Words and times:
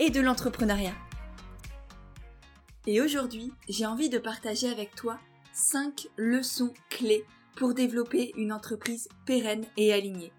et 0.00 0.10
de 0.10 0.20
l'entrepreneuriat. 0.20 0.94
Et 2.86 3.02
aujourd'hui, 3.02 3.52
j'ai 3.68 3.84
envie 3.84 4.08
de 4.08 4.18
partager 4.18 4.68
avec 4.68 4.94
toi 4.94 5.18
5 5.52 6.08
leçons 6.16 6.72
clés 6.88 7.24
pour 7.54 7.74
développer 7.74 8.32
une 8.36 8.52
entreprise 8.52 9.08
pérenne 9.26 9.66
et 9.76 9.92
alignée. 9.92 10.32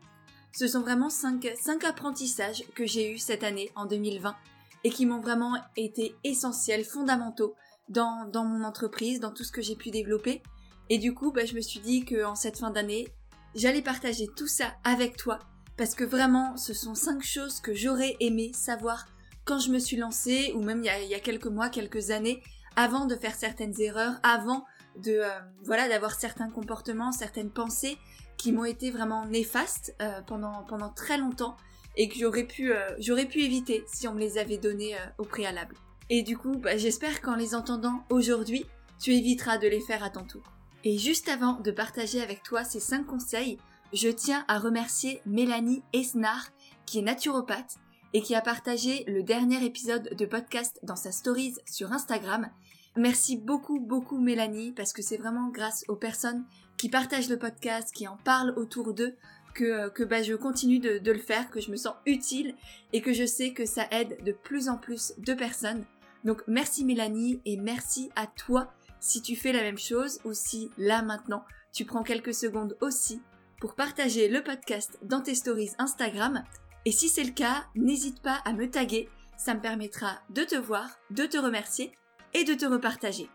Ce 0.51 0.67
sont 0.67 0.81
vraiment 0.81 1.11
5, 1.11 1.53
5 1.55 1.83
apprentissages 1.83 2.63
que 2.73 2.87
j'ai 2.87 3.13
eus 3.13 3.19
cette 3.19 3.43
année 3.43 3.71
en 3.75 3.85
2020 3.85 4.35
et 4.83 4.89
qui 4.89 5.05
m'ont 5.05 5.21
vraiment 5.21 5.55
été 5.77 6.15
essentiels, 6.23 6.83
fondamentaux 6.83 7.53
dans, 7.87 8.27
dans 8.33 8.43
mon 8.43 8.63
entreprise, 8.63 9.19
dans 9.19 9.31
tout 9.31 9.43
ce 9.43 9.51
que 9.51 9.61
j'ai 9.61 9.75
pu 9.75 9.91
développer. 9.91 10.41
Et 10.89 10.97
du 10.97 11.13
coup, 11.13 11.31
bah, 11.31 11.45
je 11.45 11.53
me 11.53 11.61
suis 11.61 11.79
dit 11.79 12.03
qu'en 12.03 12.33
cette 12.33 12.57
fin 12.57 12.71
d'année, 12.71 13.07
j'allais 13.53 13.83
partager 13.83 14.27
tout 14.35 14.47
ça 14.47 14.73
avec 14.83 15.17
toi 15.17 15.39
parce 15.77 15.93
que 15.93 16.03
vraiment, 16.03 16.57
ce 16.57 16.73
sont 16.73 16.95
cinq 16.95 17.23
choses 17.23 17.59
que 17.59 17.73
j'aurais 17.75 18.17
aimé 18.19 18.51
savoir 18.53 19.05
quand 19.45 19.59
je 19.59 19.71
me 19.71 19.79
suis 19.79 19.97
lancée 19.97 20.53
ou 20.55 20.63
même 20.63 20.83
il 20.83 21.07
y, 21.07 21.15
a, 21.15 21.19
quelques 21.19 21.47
mois, 21.47 21.69
quelques 21.69 22.11
années, 22.11 22.41
avant 22.75 23.05
de 23.05 23.15
faire 23.15 23.35
certaines 23.35 23.79
erreurs, 23.81 24.13
avant 24.23 24.65
de 24.97 25.11
euh, 25.11 25.29
voilà 25.63 25.87
d'avoir 25.87 26.13
certains 26.13 26.49
comportements, 26.49 27.11
certaines 27.11 27.51
pensées 27.51 27.97
qui 28.37 28.51
m'ont 28.51 28.65
été 28.65 28.91
vraiment 28.91 29.25
néfastes 29.25 29.95
euh, 30.01 30.21
pendant 30.21 30.63
pendant 30.63 30.89
très 30.89 31.17
longtemps 31.17 31.55
et 31.95 32.09
que 32.09 32.17
j'aurais 32.17 32.45
pu 32.45 32.73
euh, 32.73 32.89
j'aurais 32.99 33.25
pu 33.25 33.41
éviter 33.41 33.83
si 33.87 34.07
on 34.07 34.13
me 34.13 34.19
les 34.19 34.37
avait 34.37 34.57
données 34.57 34.95
au 35.17 35.23
préalable. 35.23 35.75
Et 36.09 36.23
du 36.23 36.37
coup, 36.37 36.57
bah, 36.57 36.77
j'espère 36.77 37.21
qu'en 37.21 37.35
les 37.35 37.55
entendant 37.55 38.03
aujourd'hui, 38.09 38.65
tu 38.99 39.13
éviteras 39.13 39.57
de 39.57 39.67
les 39.67 39.79
faire 39.79 40.03
à 40.03 40.09
ton 40.09 40.23
tour. 40.23 40.43
Et 40.83 40.97
juste 40.97 41.29
avant 41.29 41.59
de 41.59 41.71
partager 41.71 42.21
avec 42.21 42.43
toi 42.43 42.63
ces 42.63 42.79
5 42.79 43.05
conseils, 43.05 43.57
je 43.93 44.09
tiens 44.09 44.43
à 44.47 44.59
remercier 44.59 45.21
Mélanie 45.25 45.83
Esnar, 45.93 46.49
qui 46.85 46.99
est 46.99 47.03
naturopathe 47.03 47.77
et 48.13 48.21
qui 48.21 48.35
a 48.35 48.41
partagé 48.41 49.03
le 49.07 49.23
dernier 49.23 49.63
épisode 49.65 50.15
de 50.15 50.25
podcast 50.25 50.79
dans 50.83 50.95
sa 50.95 51.11
stories 51.11 51.55
sur 51.65 51.91
Instagram. 51.91 52.49
Merci 52.97 53.37
beaucoup, 53.37 53.79
beaucoup 53.79 54.19
Mélanie, 54.19 54.73
parce 54.73 54.93
que 54.93 55.01
c'est 55.01 55.17
vraiment 55.17 55.49
grâce 55.49 55.85
aux 55.87 55.95
personnes 55.95 56.45
qui 56.77 56.89
partagent 56.89 57.29
le 57.29 57.39
podcast, 57.39 57.91
qui 57.93 58.07
en 58.07 58.17
parlent 58.17 58.53
autour 58.57 58.93
d'eux, 58.93 59.15
que, 59.53 59.89
que 59.89 60.03
bah, 60.03 60.23
je 60.23 60.33
continue 60.33 60.79
de, 60.79 60.97
de 60.97 61.11
le 61.11 61.19
faire, 61.19 61.49
que 61.49 61.61
je 61.61 61.71
me 61.71 61.75
sens 61.75 61.95
utile 62.05 62.55
et 62.93 63.01
que 63.01 63.13
je 63.13 63.25
sais 63.25 63.53
que 63.53 63.65
ça 63.65 63.87
aide 63.91 64.23
de 64.23 64.31
plus 64.31 64.69
en 64.69 64.77
plus 64.77 65.13
de 65.17 65.33
personnes. 65.33 65.85
Donc 66.23 66.43
merci 66.47 66.85
Mélanie 66.85 67.41
et 67.45 67.57
merci 67.57 68.11
à 68.15 68.27
toi 68.27 68.71
si 68.99 69.21
tu 69.21 69.35
fais 69.35 69.51
la 69.51 69.61
même 69.61 69.77
chose 69.77 70.19
ou 70.23 70.33
si 70.33 70.69
là 70.77 71.01
maintenant 71.01 71.43
tu 71.73 71.85
prends 71.85 72.03
quelques 72.03 72.33
secondes 72.33 72.77
aussi 72.81 73.21
pour 73.59 73.75
partager 73.75 74.27
le 74.27 74.43
podcast 74.43 74.97
dans 75.03 75.21
tes 75.21 75.35
stories 75.35 75.71
Instagram. 75.77 76.43
Et 76.85 76.91
si 76.91 77.09
c'est 77.09 77.23
le 77.23 77.31
cas, 77.31 77.65
n'hésite 77.75 78.21
pas 78.21 78.41
à 78.43 78.53
me 78.53 78.69
taguer, 78.69 79.07
ça 79.37 79.53
me 79.53 79.61
permettra 79.61 80.21
de 80.29 80.43
te 80.43 80.55
voir, 80.55 80.89
de 81.11 81.25
te 81.25 81.37
remercier 81.37 81.91
et 82.33 82.43
de 82.43 82.53
te 82.53 82.65
repartager. 82.65 83.29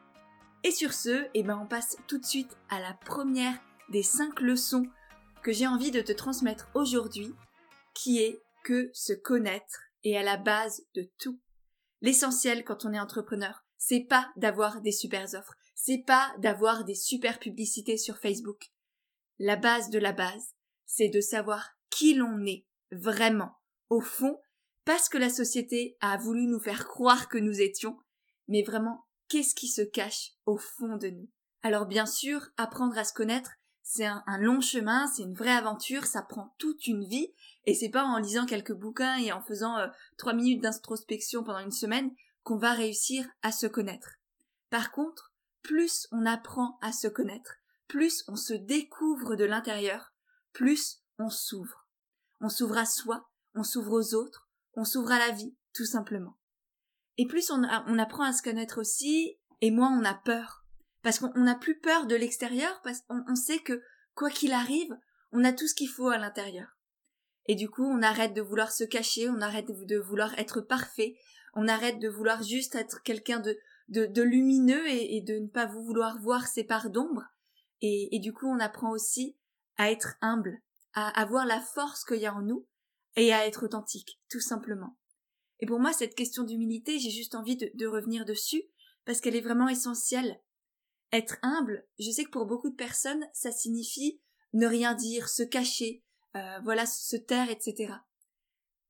Et 0.64 0.72
sur 0.72 0.92
ce, 0.92 1.28
eh 1.34 1.42
ben 1.44 1.58
on 1.62 1.66
passe 1.66 1.96
tout 2.08 2.18
de 2.18 2.24
suite 2.24 2.56
à 2.68 2.80
la 2.80 2.94
première 2.94 3.58
des 3.90 4.02
cinq 4.02 4.40
leçons 4.40 4.86
que 5.42 5.52
j'ai 5.52 5.66
envie 5.68 5.92
de 5.92 6.00
te 6.00 6.12
transmettre 6.12 6.68
aujourd'hui, 6.74 7.32
qui 7.94 8.18
est 8.18 8.42
que 8.64 8.90
se 8.92 9.12
connaître 9.12 9.80
est 10.02 10.16
à 10.16 10.24
la 10.24 10.36
base 10.36 10.82
de 10.94 11.08
tout. 11.18 11.40
L'essentiel 12.00 12.64
quand 12.64 12.84
on 12.84 12.92
est 12.92 13.00
entrepreneur, 13.00 13.62
c'est 13.78 14.00
pas 14.00 14.28
d'avoir 14.36 14.80
des 14.80 14.90
super 14.90 15.22
offres, 15.34 15.54
c'est 15.76 16.02
pas 16.04 16.34
d'avoir 16.38 16.84
des 16.84 16.96
super 16.96 17.38
publicités 17.38 17.96
sur 17.96 18.18
Facebook. 18.18 18.72
La 19.38 19.54
base 19.54 19.90
de 19.90 20.00
la 20.00 20.12
base, 20.12 20.54
c'est 20.84 21.10
de 21.10 21.20
savoir 21.20 21.70
qui 21.90 22.14
l'on 22.14 22.44
est 22.44 22.66
vraiment, 22.92 23.56
au 23.90 24.00
fond, 24.00 24.38
pas 24.84 24.98
ce 24.98 25.10
que 25.10 25.18
la 25.18 25.30
société 25.30 25.96
a 26.00 26.16
voulu 26.16 26.46
nous 26.46 26.60
faire 26.60 26.86
croire 26.86 27.28
que 27.28 27.38
nous 27.38 27.60
étions, 27.60 27.98
mais 28.48 28.62
vraiment 28.62 29.06
qu'est-ce 29.28 29.54
qui 29.54 29.68
se 29.68 29.82
cache 29.82 30.32
au 30.46 30.56
fond 30.56 30.96
de 30.96 31.08
nous. 31.08 31.28
Alors 31.62 31.86
bien 31.86 32.06
sûr, 32.06 32.48
apprendre 32.56 32.96
à 32.96 33.04
se 33.04 33.12
connaître, 33.12 33.50
c'est 33.82 34.04
un, 34.04 34.38
long 34.38 34.60
chemin, 34.60 35.06
c'est 35.06 35.22
une 35.22 35.34
vraie 35.34 35.54
aventure, 35.54 36.06
ça 36.06 36.22
prend 36.22 36.54
toute 36.58 36.86
une 36.86 37.04
vie, 37.04 37.32
et 37.66 37.74
c'est 37.74 37.88
pas 37.88 38.04
en 38.04 38.18
lisant 38.18 38.46
quelques 38.46 38.72
bouquins 38.72 39.16
et 39.18 39.32
en 39.32 39.40
faisant 39.40 39.78
euh, 39.78 39.86
trois 40.16 40.32
minutes 40.32 40.62
d'introspection 40.62 41.44
pendant 41.44 41.60
une 41.60 41.72
semaine 41.72 42.10
qu'on 42.42 42.58
va 42.58 42.72
réussir 42.72 43.24
à 43.42 43.52
se 43.52 43.66
connaître. 43.66 44.16
Par 44.70 44.90
contre, 44.90 45.32
plus 45.62 46.08
on 46.12 46.26
apprend 46.26 46.78
à 46.82 46.92
se 46.92 47.08
connaître, 47.08 47.56
plus 47.86 48.24
on 48.28 48.36
se 48.36 48.54
découvre 48.54 49.36
de 49.36 49.44
l'intérieur, 49.44 50.12
plus 50.52 51.02
on 51.18 51.30
s'ouvre. 51.30 51.85
On 52.40 52.48
s'ouvre 52.48 52.78
à 52.78 52.84
soi, 52.84 53.28
on 53.54 53.62
s'ouvre 53.62 53.92
aux 53.92 54.14
autres, 54.14 54.48
on 54.74 54.84
s'ouvre 54.84 55.12
à 55.12 55.18
la 55.18 55.30
vie, 55.30 55.56
tout 55.74 55.86
simplement. 55.86 56.36
Et 57.18 57.26
plus 57.26 57.50
on, 57.50 57.62
apprend 57.64 58.24
à 58.24 58.32
se 58.32 58.42
connaître 58.42 58.80
aussi, 58.80 59.38
et 59.62 59.70
moins 59.70 59.90
on 59.98 60.04
a 60.04 60.14
peur. 60.14 60.66
Parce 61.02 61.18
qu'on 61.18 61.40
n'a 61.40 61.54
plus 61.54 61.78
peur 61.80 62.06
de 62.06 62.14
l'extérieur, 62.14 62.80
parce 62.82 63.00
qu'on 63.02 63.34
sait 63.34 63.60
que, 63.60 63.82
quoi 64.14 64.28
qu'il 64.30 64.52
arrive, 64.52 64.94
on 65.32 65.44
a 65.44 65.52
tout 65.52 65.66
ce 65.66 65.74
qu'il 65.74 65.88
faut 65.88 66.08
à 66.08 66.18
l'intérieur. 66.18 66.68
Et 67.46 67.54
du 67.54 67.70
coup, 67.70 67.84
on 67.84 68.02
arrête 68.02 68.34
de 68.34 68.42
vouloir 68.42 68.72
se 68.72 68.84
cacher, 68.84 69.30
on 69.30 69.40
arrête 69.40 69.70
de 69.70 69.96
vouloir 69.96 70.38
être 70.38 70.60
parfait, 70.60 71.16
on 71.54 71.68
arrête 71.68 71.98
de 72.00 72.08
vouloir 72.08 72.42
juste 72.42 72.74
être 72.74 73.02
quelqu'un 73.02 73.40
de, 73.40 74.22
lumineux 74.22 74.86
et, 74.88 75.22
de 75.22 75.38
ne 75.38 75.48
pas 75.48 75.66
vouloir 75.66 76.20
voir 76.20 76.46
ses 76.46 76.64
parts 76.64 76.90
d'ombre. 76.90 77.24
Et 77.80 78.18
du 78.20 78.32
coup, 78.32 78.46
on 78.46 78.58
apprend 78.58 78.90
aussi 78.90 79.38
à 79.76 79.90
être 79.90 80.16
humble, 80.20 80.60
à 80.96 81.08
avoir 81.20 81.46
la 81.46 81.60
force 81.60 82.04
qu'il 82.04 82.20
y 82.20 82.26
a 82.26 82.34
en 82.34 82.42
nous 82.42 82.66
et 83.14 83.32
à 83.32 83.46
être 83.46 83.64
authentique, 83.64 84.18
tout 84.28 84.40
simplement. 84.40 84.98
Et 85.60 85.66
pour 85.66 85.78
moi, 85.78 85.92
cette 85.92 86.16
question 86.16 86.42
d'humilité, 86.42 86.98
j'ai 86.98 87.10
juste 87.10 87.34
envie 87.34 87.56
de, 87.56 87.70
de 87.74 87.86
revenir 87.86 88.24
dessus 88.24 88.64
parce 89.04 89.20
qu'elle 89.20 89.36
est 89.36 89.40
vraiment 89.40 89.68
essentielle. 89.68 90.40
Être 91.12 91.36
humble, 91.42 91.86
je 91.98 92.10
sais 92.10 92.24
que 92.24 92.30
pour 92.30 92.46
beaucoup 92.46 92.70
de 92.70 92.74
personnes, 92.74 93.24
ça 93.32 93.52
signifie 93.52 94.20
ne 94.52 94.66
rien 94.66 94.94
dire, 94.94 95.28
se 95.28 95.42
cacher, 95.42 96.02
euh, 96.34 96.58
voilà, 96.64 96.86
se 96.86 97.16
taire, 97.16 97.50
etc. 97.50 97.92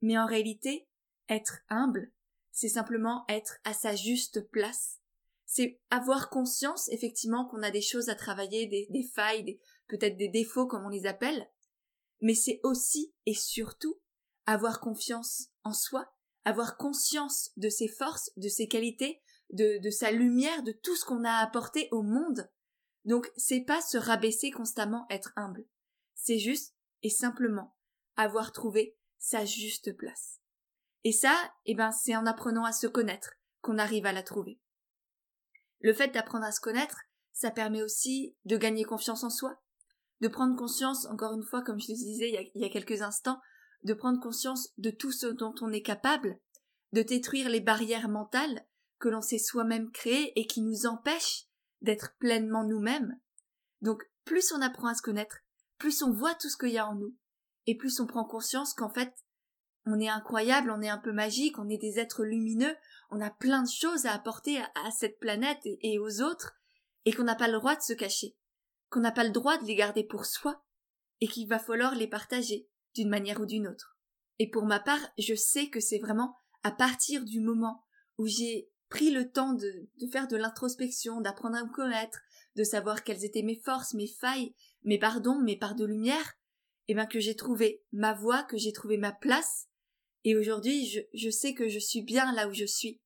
Mais 0.01 0.17
en 0.17 0.27
réalité, 0.27 0.89
être 1.29 1.59
humble, 1.69 2.13
c'est 2.53 2.69
simplement 2.69 3.25
être 3.29 3.59
à 3.65 3.75
sa 3.75 3.95
juste 3.95 4.49
place. 4.51 5.01
C'est 5.45 5.81
avoir 5.91 6.31
conscience, 6.31 6.89
effectivement, 6.91 7.47
qu'on 7.47 7.63
a 7.63 7.71
des 7.71 7.83
choses 7.83 8.09
à 8.09 8.15
travailler, 8.15 8.67
des, 8.67 8.87
des 8.91 9.05
failles, 9.05 9.61
peut-être 9.89 10.17
des 10.17 10.29
défauts, 10.29 10.67
comme 10.67 10.85
on 10.85 10.89
les 10.89 11.07
appelle. 11.07 11.49
Mais 12.21 12.35
c'est 12.35 12.61
aussi 12.63 13.15
et 13.27 13.35
surtout 13.35 14.01
avoir 14.47 14.81
confiance 14.81 15.49
en 15.65 15.73
soi, 15.73 16.13
avoir 16.45 16.77
conscience 16.77 17.51
de 17.57 17.69
ses 17.69 17.89
forces, 17.89 18.31
de 18.37 18.49
ses 18.49 18.69
qualités, 18.69 19.23
de, 19.51 19.79
de 19.83 19.91
sa 19.91 20.11
lumière, 20.11 20.63
de 20.63 20.73
tout 20.73 20.97
ce 20.97 21.05
qu'on 21.05 21.25
a 21.25 21.33
apporté 21.39 21.89
au 21.93 22.03
monde. 22.03 22.51
Donc, 23.05 23.31
c'est 23.37 23.61
pas 23.61 23.81
se 23.81 23.99
rabaisser 23.99 24.51
constamment, 24.51 25.07
être 25.11 25.33
humble. 25.37 25.67
C'est 26.15 26.39
juste 26.39 26.75
et 27.03 27.11
simplement 27.11 27.77
avoir 28.17 28.53
trouvé 28.53 28.97
sa 29.19 29.45
juste 29.45 29.97
place. 29.97 30.41
Et 31.05 31.13
ça, 31.13 31.37
eh 31.67 31.75
ben, 31.75 31.93
c'est 31.93 32.17
en 32.17 32.27
apprenant 32.27 32.65
à 32.65 32.73
se 32.73 32.87
connaître 32.87 33.35
qu'on 33.61 33.79
arrive 33.79 34.07
à 34.07 34.13
la 34.13 34.23
trouver. 34.23 34.61
Le 35.81 35.93
fait 35.93 36.09
d'apprendre 36.09 36.47
à 36.47 36.53
se 36.53 36.61
connaître, 36.61 37.01
ça 37.33 37.51
permet 37.51 37.83
aussi 37.83 38.37
de 38.45 38.57
gagner 38.57 38.85
confiance 38.85 39.23
en 39.23 39.31
soi, 39.31 39.63
de 40.21 40.29
prendre 40.29 40.57
conscience, 40.57 41.07
encore 41.07 41.35
une 41.35 41.43
fois, 41.43 41.63
comme 41.63 41.81
je 41.81 41.89
le 41.89 41.97
disais 41.97 42.31
il 42.55 42.61
y 42.61 42.65
a, 42.65 42.69
quelques 42.69 43.03
instants, 43.03 43.41
de 43.83 43.95
prendre 43.95 44.21
conscience 44.21 44.71
de 44.79 44.91
tout 44.91 45.13
ce 45.13 45.27
dont 45.27 45.55
on 45.61 45.73
est 45.73 45.83
capable, 45.83 46.39
de 46.93 47.03
détruire 47.03 47.49
les 47.49 47.61
barrières 47.61 48.09
mentales 48.09 48.67
que 48.99 49.09
l'on 49.09 49.21
s'est 49.21 49.39
soi-même 49.39 49.91
créées 49.91 50.33
et 50.39 50.47
qui 50.47 50.63
nous 50.63 50.87
empêchent 50.87 51.45
d'être 51.83 52.17
pleinement 52.19 52.65
nous-mêmes. 52.65 53.19
Donc, 53.83 54.03
plus 54.25 54.53
on 54.53 54.63
apprend 54.63 54.89
à 54.89 54.95
se 54.95 55.03
connaître, 55.03 55.37
plus 55.79 56.03
on 56.03 56.13
voit 56.13 56.35
tout 56.35 56.49
ce 56.49 56.57
qu'il 56.57 56.71
y 56.71 56.79
a 56.79 56.89
en 56.89 56.95
nous, 56.95 57.15
et 57.67 57.77
plus 57.77 58.01
on 58.01 58.07
prend 58.07 58.25
conscience 58.25 58.73
qu'en 58.73 58.89
fait, 58.89 59.13
on 59.85 60.01
est 60.01 60.09
incroyable, 60.09 60.71
on 60.71 60.83
est 60.83 60.89
un 60.89 60.99
peu 60.99 61.13
magique, 61.13 61.59
on 61.59 61.69
est 61.69 61.79
des 61.79 61.99
êtres 61.99 62.25
lumineux, 62.25 62.75
on 63.11 63.21
a 63.21 63.31
plein 63.31 63.63
de 63.63 63.69
choses 63.69 64.07
à 64.07 64.13
apporter 64.13 64.59
à, 64.59 64.91
cette 64.91 65.19
planète 65.21 65.61
et, 65.65 65.99
aux 65.99 66.23
autres, 66.23 66.55
et 67.05 67.13
qu'on 67.13 67.25
n'a 67.25 67.37
pas 67.37 67.47
le 67.47 67.59
droit 67.59 67.77
de 67.77 67.83
se 67.83 67.93
cacher, 67.93 68.37
qu'on 68.97 69.03
n'a 69.03 69.13
pas 69.13 69.25
le 69.25 69.31
droit 69.31 69.59
de 69.59 69.67
les 69.67 69.75
garder 69.75 70.05
pour 70.05 70.25
soi, 70.25 70.65
et 71.21 71.29
qu'il 71.29 71.47
va 71.47 71.59
falloir 71.59 71.95
les 71.95 72.07
partager, 72.07 72.67
d'une 72.95 73.11
manière 73.11 73.43
ou 73.43 73.45
d'une 73.45 73.69
autre. 73.69 73.99
Et 74.39 74.49
pour 74.51 74.65
ma 74.65 74.81
part, 74.81 75.07
je 75.19 75.35
sais 75.35 75.69
que 75.69 75.81
c'est 75.81 75.99
vraiment 75.99 76.35
à 76.63 76.71
partir 76.71 77.23
du 77.23 77.41
moment 77.41 77.85
où 78.17 78.27
j'ai 78.27 78.71
pris 78.89 79.11
le 79.11 79.31
temps 79.31 79.53
de, 79.53 79.87
faire 80.11 80.29
de 80.29 80.39
l'introspection, 80.39 81.21
d'apprendre 81.21 81.59
à 81.59 81.65
me 81.65 81.71
connaître, 81.71 82.21
de 82.55 82.65
savoir 82.65 83.05
quelles 83.05 83.27
étaient 83.27 83.43
mes 83.43 83.61
forces, 83.61 83.93
mes 83.93 84.07
failles, 84.07 84.55
mes 84.83 84.99
pardons, 84.99 85.43
mes 85.43 85.59
parts 85.59 85.75
de 85.75 85.85
lumière, 85.85 86.33
et 86.89 86.93
eh 86.93 86.95
bien 86.95 87.05
que 87.05 87.21
j'ai 87.21 87.37
trouvé 87.37 87.85
ma 87.93 88.15
voie, 88.15 88.45
que 88.45 88.57
j'ai 88.57 88.73
trouvé 88.73 88.97
ma 88.97 89.13
place, 89.13 89.67
et 90.25 90.37
aujourd'hui 90.37 90.91
je 91.13 91.31
sais 91.31 91.53
que 91.53 91.69
je 91.69 91.79
suis 91.79 92.01
bien 92.01 92.33
là 92.33 92.49
où 92.49 92.55
je 92.55 92.65
suis, 92.65 93.03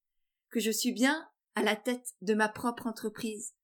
que 0.51 0.61
je 0.61 0.71
suis 0.71 0.93
bien 0.93 1.29
à 1.57 1.65
la 1.65 1.75
tête 1.75 2.15
de 2.23 2.35
ma 2.35 2.49
propre 2.49 2.87
entreprise, 2.87 3.55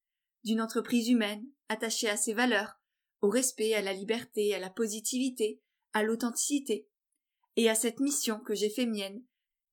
d'une 0.43 0.61
entreprise 0.61 1.09
humaine, 1.09 1.45
attachée 1.69 2.09
à 2.09 2.17
ses 2.17 2.33
valeurs, 2.33 2.79
au 3.21 3.29
respect, 3.29 3.73
à 3.73 3.81
la 3.81 3.93
liberté, 3.93 4.53
à 4.53 4.59
la 4.59 4.69
positivité, 4.69 5.61
à 5.93 6.03
l'authenticité, 6.03 6.87
et 7.55 7.69
à 7.69 7.75
cette 7.75 7.99
mission 7.99 8.39
que 8.39 8.53
j'ai 8.53 8.69
fait 8.69 8.85
mienne, 8.85 9.23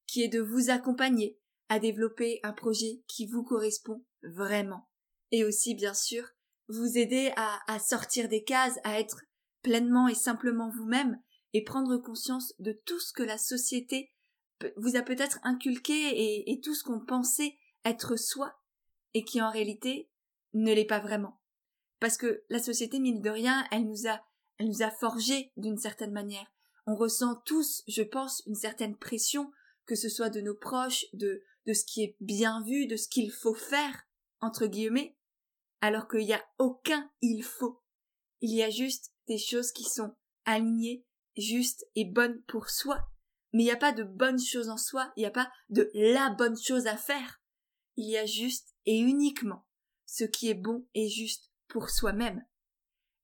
qui 0.06 0.22
est 0.22 0.28
de 0.28 0.40
vous 0.40 0.70
accompagner 0.70 1.38
à 1.68 1.78
développer 1.78 2.40
un 2.42 2.52
projet 2.52 3.02
qui 3.06 3.26
vous 3.26 3.44
correspond 3.44 4.04
vraiment. 4.22 4.88
Et 5.30 5.44
aussi, 5.44 5.74
bien 5.74 5.94
sûr, 5.94 6.26
vous 6.68 6.96
aider 6.96 7.32
à, 7.36 7.78
sortir 7.78 8.28
des 8.28 8.42
cases, 8.42 8.78
à 8.84 8.98
être 8.98 9.20
pleinement 9.62 10.08
et 10.08 10.14
simplement 10.14 10.70
vous-même, 10.70 11.20
et 11.52 11.62
prendre 11.62 11.98
conscience 11.98 12.54
de 12.58 12.72
tout 12.72 13.00
ce 13.00 13.12
que 13.12 13.22
la 13.22 13.38
société 13.38 14.10
vous 14.76 14.96
a 14.96 15.02
peut-être 15.02 15.38
inculqué 15.42 16.50
et 16.50 16.60
tout 16.60 16.74
ce 16.74 16.82
qu'on 16.82 17.04
pensait 17.04 17.56
être 17.84 18.16
soi, 18.16 18.54
et 19.12 19.24
qui 19.24 19.42
en 19.42 19.50
réalité 19.50 20.10
ne 20.54 20.72
l'est 20.72 20.84
pas 20.84 21.00
vraiment. 21.00 21.40
Parce 22.00 22.16
que 22.16 22.44
la 22.48 22.58
société, 22.58 22.98
mine 22.98 23.20
de 23.20 23.30
rien, 23.30 23.66
elle 23.70 23.86
nous 23.86 24.06
a, 24.06 24.20
elle 24.58 24.68
nous 24.68 24.82
a 24.82 24.90
forgé 24.90 25.52
d'une 25.56 25.78
certaine 25.78 26.12
manière. 26.12 26.46
On 26.86 26.94
ressent 26.94 27.36
tous, 27.44 27.82
je 27.88 28.02
pense, 28.02 28.42
une 28.46 28.54
certaine 28.54 28.96
pression, 28.96 29.50
que 29.86 29.94
ce 29.94 30.08
soit 30.08 30.30
de 30.30 30.40
nos 30.40 30.54
proches, 30.54 31.06
de, 31.12 31.42
de 31.66 31.72
ce 31.72 31.84
qui 31.84 32.02
est 32.02 32.16
bien 32.20 32.62
vu, 32.62 32.86
de 32.86 32.96
ce 32.96 33.08
qu'il 33.08 33.30
faut 33.30 33.54
faire, 33.54 34.06
entre 34.40 34.66
guillemets, 34.66 35.16
alors 35.80 36.08
qu'il 36.08 36.20
n'y 36.20 36.34
a 36.34 36.44
aucun 36.58 37.10
il 37.22 37.42
faut. 37.42 37.82
Il 38.40 38.54
y 38.54 38.62
a 38.62 38.70
juste 38.70 39.12
des 39.26 39.38
choses 39.38 39.72
qui 39.72 39.84
sont 39.84 40.14
alignées, 40.44 41.04
justes 41.36 41.86
et 41.94 42.04
bonnes 42.04 42.42
pour 42.42 42.68
soi. 42.68 43.08
Mais 43.52 43.62
il 43.62 43.66
n'y 43.66 43.72
a 43.72 43.76
pas 43.76 43.92
de 43.92 44.02
bonnes 44.02 44.40
choses 44.40 44.68
en 44.68 44.76
soi, 44.76 45.12
il 45.16 45.20
n'y 45.20 45.26
a 45.26 45.30
pas 45.30 45.50
de 45.70 45.90
la 45.94 46.30
bonne 46.30 46.56
chose 46.60 46.86
à 46.86 46.96
faire. 46.96 47.40
Il 47.96 48.10
y 48.10 48.18
a 48.18 48.26
juste 48.26 48.74
et 48.84 48.98
uniquement 48.98 49.64
ce 50.14 50.22
qui 50.22 50.48
est 50.48 50.54
bon 50.54 50.86
et 50.94 51.08
juste 51.08 51.50
pour 51.66 51.90
soi-même. 51.90 52.44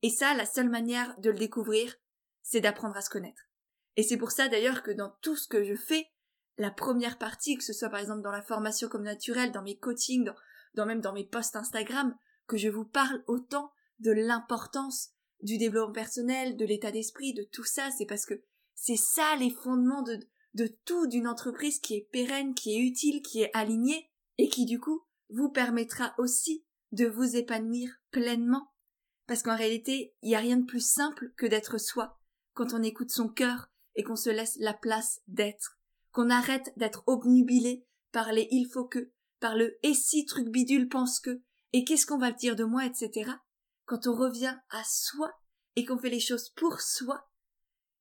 Et 0.02 0.10
ça, 0.10 0.34
la 0.34 0.44
seule 0.44 0.69
manière 0.69 1.16
de 1.20 1.31
le 1.31 1.38
découvrir, 1.38 1.94
c'est 2.42 2.60
d'apprendre 2.60 2.96
à 2.96 3.00
se 3.00 3.10
connaître. 3.10 3.42
Et 3.96 4.02
c'est 4.02 4.16
pour 4.16 4.32
ça 4.32 4.48
d'ailleurs 4.48 4.82
que 4.82 4.90
dans 4.90 5.10
tout 5.22 5.37
ce 5.37 5.46
que 5.46 5.62
je 5.62 5.76
fais, 5.76 6.08
la 6.58 6.72
première 6.72 7.16
partie, 7.16 7.56
que 7.56 7.62
ce 7.62 7.72
soit 7.72 7.90
par 7.90 8.00
exemple 8.00 8.22
dans 8.22 8.32
la 8.32 8.42
formation 8.42 8.88
comme 8.88 9.04
naturelle, 9.04 9.52
dans 9.52 9.62
mes 9.62 9.78
coachings, 9.78 10.28
dans, 10.75 10.84
même 10.84 11.00
dans 11.00 11.12
mes 11.12 11.25
posts 11.25 11.54
Instagram, 11.54 12.16
que 12.48 12.56
je 12.56 12.69
vous 12.69 12.84
parle 12.84 13.22
autant 13.28 13.70
de 14.00 14.10
l'importance 14.10 15.10
du 15.43 15.58
développement 15.58 15.93
personnel, 15.93 16.56
de 16.56 16.64
l'état 16.64 16.90
d'esprit, 16.90 17.34
de 17.34 17.44
tout 17.44 17.64
ça, 17.64 17.90
c'est 17.96 18.06
parce 18.06 18.26
que 18.26 18.43
c'est 18.75 18.96
ça 18.96 19.36
les 19.36 19.50
fondements 19.50 20.02
de, 20.02 20.19
de 20.54 20.66
tout 20.66 21.06
d'une 21.06 21.28
entreprise 21.28 21.78
qui 21.78 21.94
est 21.94 22.08
pérenne, 22.10 22.52
qui 22.54 22.75
est 22.75 22.81
utile, 22.81 23.22
qui 23.22 23.43
est 23.43 23.50
alignée, 23.54 24.10
et 24.38 24.48
qui 24.48 24.64
du 24.64 24.81
coup 24.81 25.04
vous 25.28 25.50
permettra 25.50 26.14
aussi 26.19 26.64
de 26.92 27.06
vous 27.06 27.37
épanouir 27.37 27.90
pleinement. 28.10 28.72
Parce 29.26 29.42
qu'en 29.42 29.56
réalité, 29.56 30.14
il 30.22 30.28
n'y 30.28 30.34
a 30.34 30.40
rien 30.40 30.56
de 30.56 30.66
plus 30.66 30.84
simple 30.84 31.32
que 31.37 31.46
d'être 31.46 31.78
soi, 31.78 32.19
quand 32.54 32.75
on 32.75 32.82
écoute 32.82 33.10
son 33.10 33.28
cœur 33.28 33.70
et 33.94 34.02
qu'on 34.02 34.16
se 34.16 34.31
laisse 34.31 34.56
la 34.58 34.75
place 34.75 35.20
d'être, 35.28 35.78
qu'on 36.12 36.31
arrête 36.31 36.72
d'être 36.76 37.04
obnubilé 37.06 37.87
par 38.12 38.32
les 38.32 38.48
il 38.50 38.66
faut 38.66 38.87
que, 38.87 39.12
par 39.38 39.56
le 39.56 39.78
et 39.82 39.94
si 39.94 40.26
truc 40.26 40.48
bidule 40.48 40.88
pense 40.88 41.20
que, 41.20 41.40
et 41.72 41.84
qu'est-ce 41.84 42.06
qu'on 42.06 42.19
va 42.19 42.32
dire 42.32 42.56
de 42.56 42.64
moi, 42.64 42.84
etc. 42.84 43.31
Quand 43.84 44.06
on 44.06 44.14
revient 44.14 44.56
à 44.70 44.82
soi 44.84 45.32
et 45.76 45.84
qu'on 45.84 45.98
fait 45.98 46.10
les 46.10 46.20
choses 46.20 46.50
pour 46.50 46.81
soi, 46.81 47.28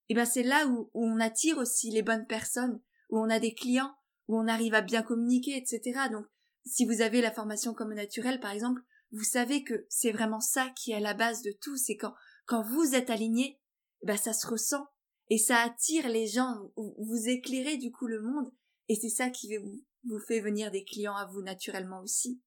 et 0.10 0.14
eh 0.14 0.16
ben 0.16 0.26
c'est 0.26 0.44
là 0.44 0.66
où, 0.66 0.90
où 0.96 1.06
on 1.06 1.20
attire 1.20 1.60
aussi 1.60 1.92
les 1.92 2.02
bonnes 2.02 2.26
personnes, 2.26 2.82
où 3.10 3.20
on 3.20 3.30
a 3.30 3.40
des 3.40 3.54
clients, 3.54 3.94
où 4.28 4.40
on 4.40 4.48
arrive 4.48 4.74
à 4.74 4.82
bien 4.82 5.04
communiquer, 5.04 5.56
etc. 5.56 6.08
Donc 6.12 6.26
si 6.70 6.86
vous 6.86 7.02
avez 7.02 7.22
la 7.22 7.32
formation 7.32 7.74
comme 7.74 7.94
naturelle, 7.94 8.40
par 8.40 8.52
exemple, 8.52 8.82
vous 9.12 9.24
savez 9.24 9.64
que 9.64 9.86
c'est 9.90 10.12
vraiment 10.12 10.40
ça 10.40 10.70
qui 10.76 10.92
est 10.92 10.96
à 10.96 11.00
la 11.00 11.14
base 11.14 11.42
de 11.42 11.52
tout, 11.62 11.76
c'est 11.78 11.98
quand, 11.98 12.14
quand 12.46 12.62
vous 12.62 12.94
êtes 12.94 13.10
aligné, 13.10 13.60
bah 14.04 14.18
ça 14.18 14.34
se 14.34 14.48
ressent 14.48 14.88
et 15.30 15.38
ça 15.38 15.58
attire 15.58 16.08
les 16.10 16.28
gens, 16.28 16.72
vous 16.76 17.28
éclairez 17.28 17.78
du 17.78 17.92
coup 17.92 18.08
le 18.08 18.22
monde 18.22 18.52
et 18.88 18.96
c'est 18.96 19.10
ça 19.10 19.30
qui 19.30 19.58
vous, 19.58 19.84
vous 20.04 20.20
fait 20.20 20.40
venir 20.40 20.72
des 20.72 20.84
clients 20.84 21.16
à 21.16 21.26
vous 21.26 21.42
naturellement 21.42 22.02
aussi. 22.02 22.42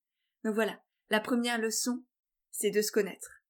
Donc 0.44 0.54
voilà, 0.54 0.80
la 1.10 1.20
première 1.20 1.58
leçon, 1.58 2.04
c'est 2.50 2.70
de 2.70 2.82
se 2.82 2.92
connaître. 2.92 3.42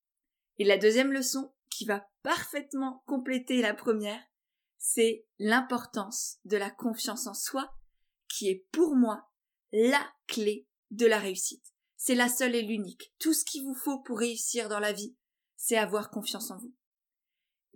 Et 0.59 0.65
la 0.65 0.79
deuxième 0.79 1.13
leçon, 1.13 1.53
qui 1.71 1.85
va 1.85 2.07
parfaitement 2.23 3.03
compléter 3.07 3.63
la 3.63 3.75
première, 3.75 4.23
c'est 4.79 5.27
l'importance 5.39 6.39
de 6.45 6.57
la 6.57 6.71
confiance 6.71 7.27
en 7.27 7.35
soi, 7.35 7.75
qui 8.29 8.49
est 8.49 8.67
pour 8.73 8.97
moi 8.97 9.32
la 9.73 10.07
clé 10.27 10.67
de 10.91 11.07
la 11.07 11.19
réussite. 11.19 11.65
C'est 11.97 12.15
la 12.15 12.29
seule 12.29 12.55
et 12.55 12.63
l'unique. 12.63 13.13
Tout 13.19 13.33
ce 13.33 13.45
qu'il 13.45 13.63
vous 13.63 13.75
faut 13.75 14.01
pour 14.01 14.19
réussir 14.19 14.69
dans 14.69 14.81
la 14.81 14.93
vie, 14.93 15.17
c'est 15.57 15.77
avoir 15.77 16.11
confiance 16.11 16.51
en 16.51 16.59
vous. 16.59 16.75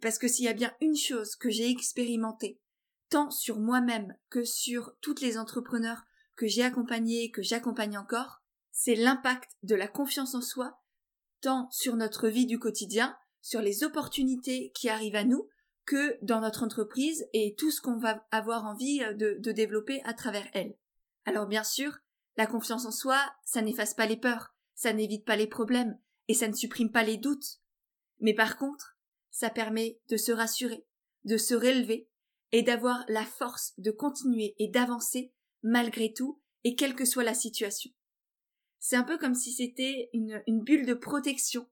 Parce 0.03 0.19
que 0.19 0.29
s'il 0.29 0.45
y 0.45 0.49
a 0.49 0.53
bien 0.53 0.75
une 0.81 0.97
chose 0.97 1.37
que 1.37 1.49
j'ai 1.49 1.71
expérimentée, 1.71 2.61
tant 3.09 3.31
sur 3.31 3.59
moi-même 3.59 4.15
que 4.29 4.45
sur 4.45 4.97
toutes 5.01 5.21
les 5.21 5.39
entrepreneurs 5.39 6.03
que 6.35 6.47
j'ai 6.47 6.65
accompagnés, 6.65 7.31
que 7.31 7.43
j'accompagne 7.43 7.97
encore, 7.97 8.43
c'est 8.73 8.95
l'impact 8.95 9.53
de 9.63 9.75
la 9.75 9.89
confiance 9.89 10.35
en 10.35 10.43
soi, 10.43 10.83
tant 11.41 11.71
sur 11.71 11.97
notre 11.97 12.29
vie 12.29 12.47
du 12.47 12.59
quotidien, 12.59 13.17
sur 13.41 13.63
les 13.63 13.85
opportunités 13.85 14.73
qui 14.75 14.89
arrivent 14.89 15.17
à 15.17 15.25
nous, 15.25 15.49
que 15.87 16.19
dans 16.21 16.41
notre 16.41 16.65
entreprise 16.65 17.25
et 17.33 17.55
tout 17.57 17.71
ce 17.71 17.81
qu'on 17.81 17.97
va 17.97 18.27
avoir 18.33 18.65
envie 18.65 18.99
de, 19.15 19.37
de 19.39 19.53
développer 19.53 20.03
à 20.03 20.13
travers 20.13 20.49
elle. 20.53 20.77
Alors 21.27 21.47
bien 21.47 21.65
sûr, 21.65 21.99
la 22.37 22.47
confiance 22.47 22.87
en 22.87 22.93
soi, 22.93 23.21
ça 23.45 23.61
n'efface 23.61 23.95
pas 23.95 24.07
les 24.07 24.17
peurs, 24.17 24.55
ça 24.75 24.93
n'évite 24.93 25.25
pas 25.25 25.37
les 25.37 25.49
problèmes, 25.49 25.99
et 26.29 26.35
ça 26.35 26.49
ne 26.49 26.55
supprime 26.55 26.93
pas 26.93 27.03
les 27.03 27.19
doutes. 27.19 27.61
Mais 28.21 28.33
par 28.33 28.57
contre, 28.57 28.97
ça 29.31 29.51
permet 29.51 30.01
de 30.09 30.17
se 30.17 30.33
rassurer, 30.33 30.87
de 31.25 31.37
se 31.37 31.55
relever, 31.55 32.09
et 32.53 32.63
d'avoir 32.63 33.05
la 33.09 33.25
force 33.25 33.75
de 33.77 33.91
continuer 33.91 34.55
et 34.59 34.69
d'avancer 34.69 35.35
malgré 35.63 36.13
tout, 36.13 36.41
et 36.63 36.77
quelle 36.77 36.95
que 36.95 37.05
soit 37.05 37.25
la 37.25 37.35
situation. 37.35 37.91
C'est 38.79 38.97
un 38.97 39.03
peu 39.03 39.19
comme 39.19 39.35
si 39.35 39.53
c'était 39.53 40.11
une, 40.13 40.43
une 40.47 40.63
bulle 40.63 40.87
de 40.87 40.95
protection 40.95 41.69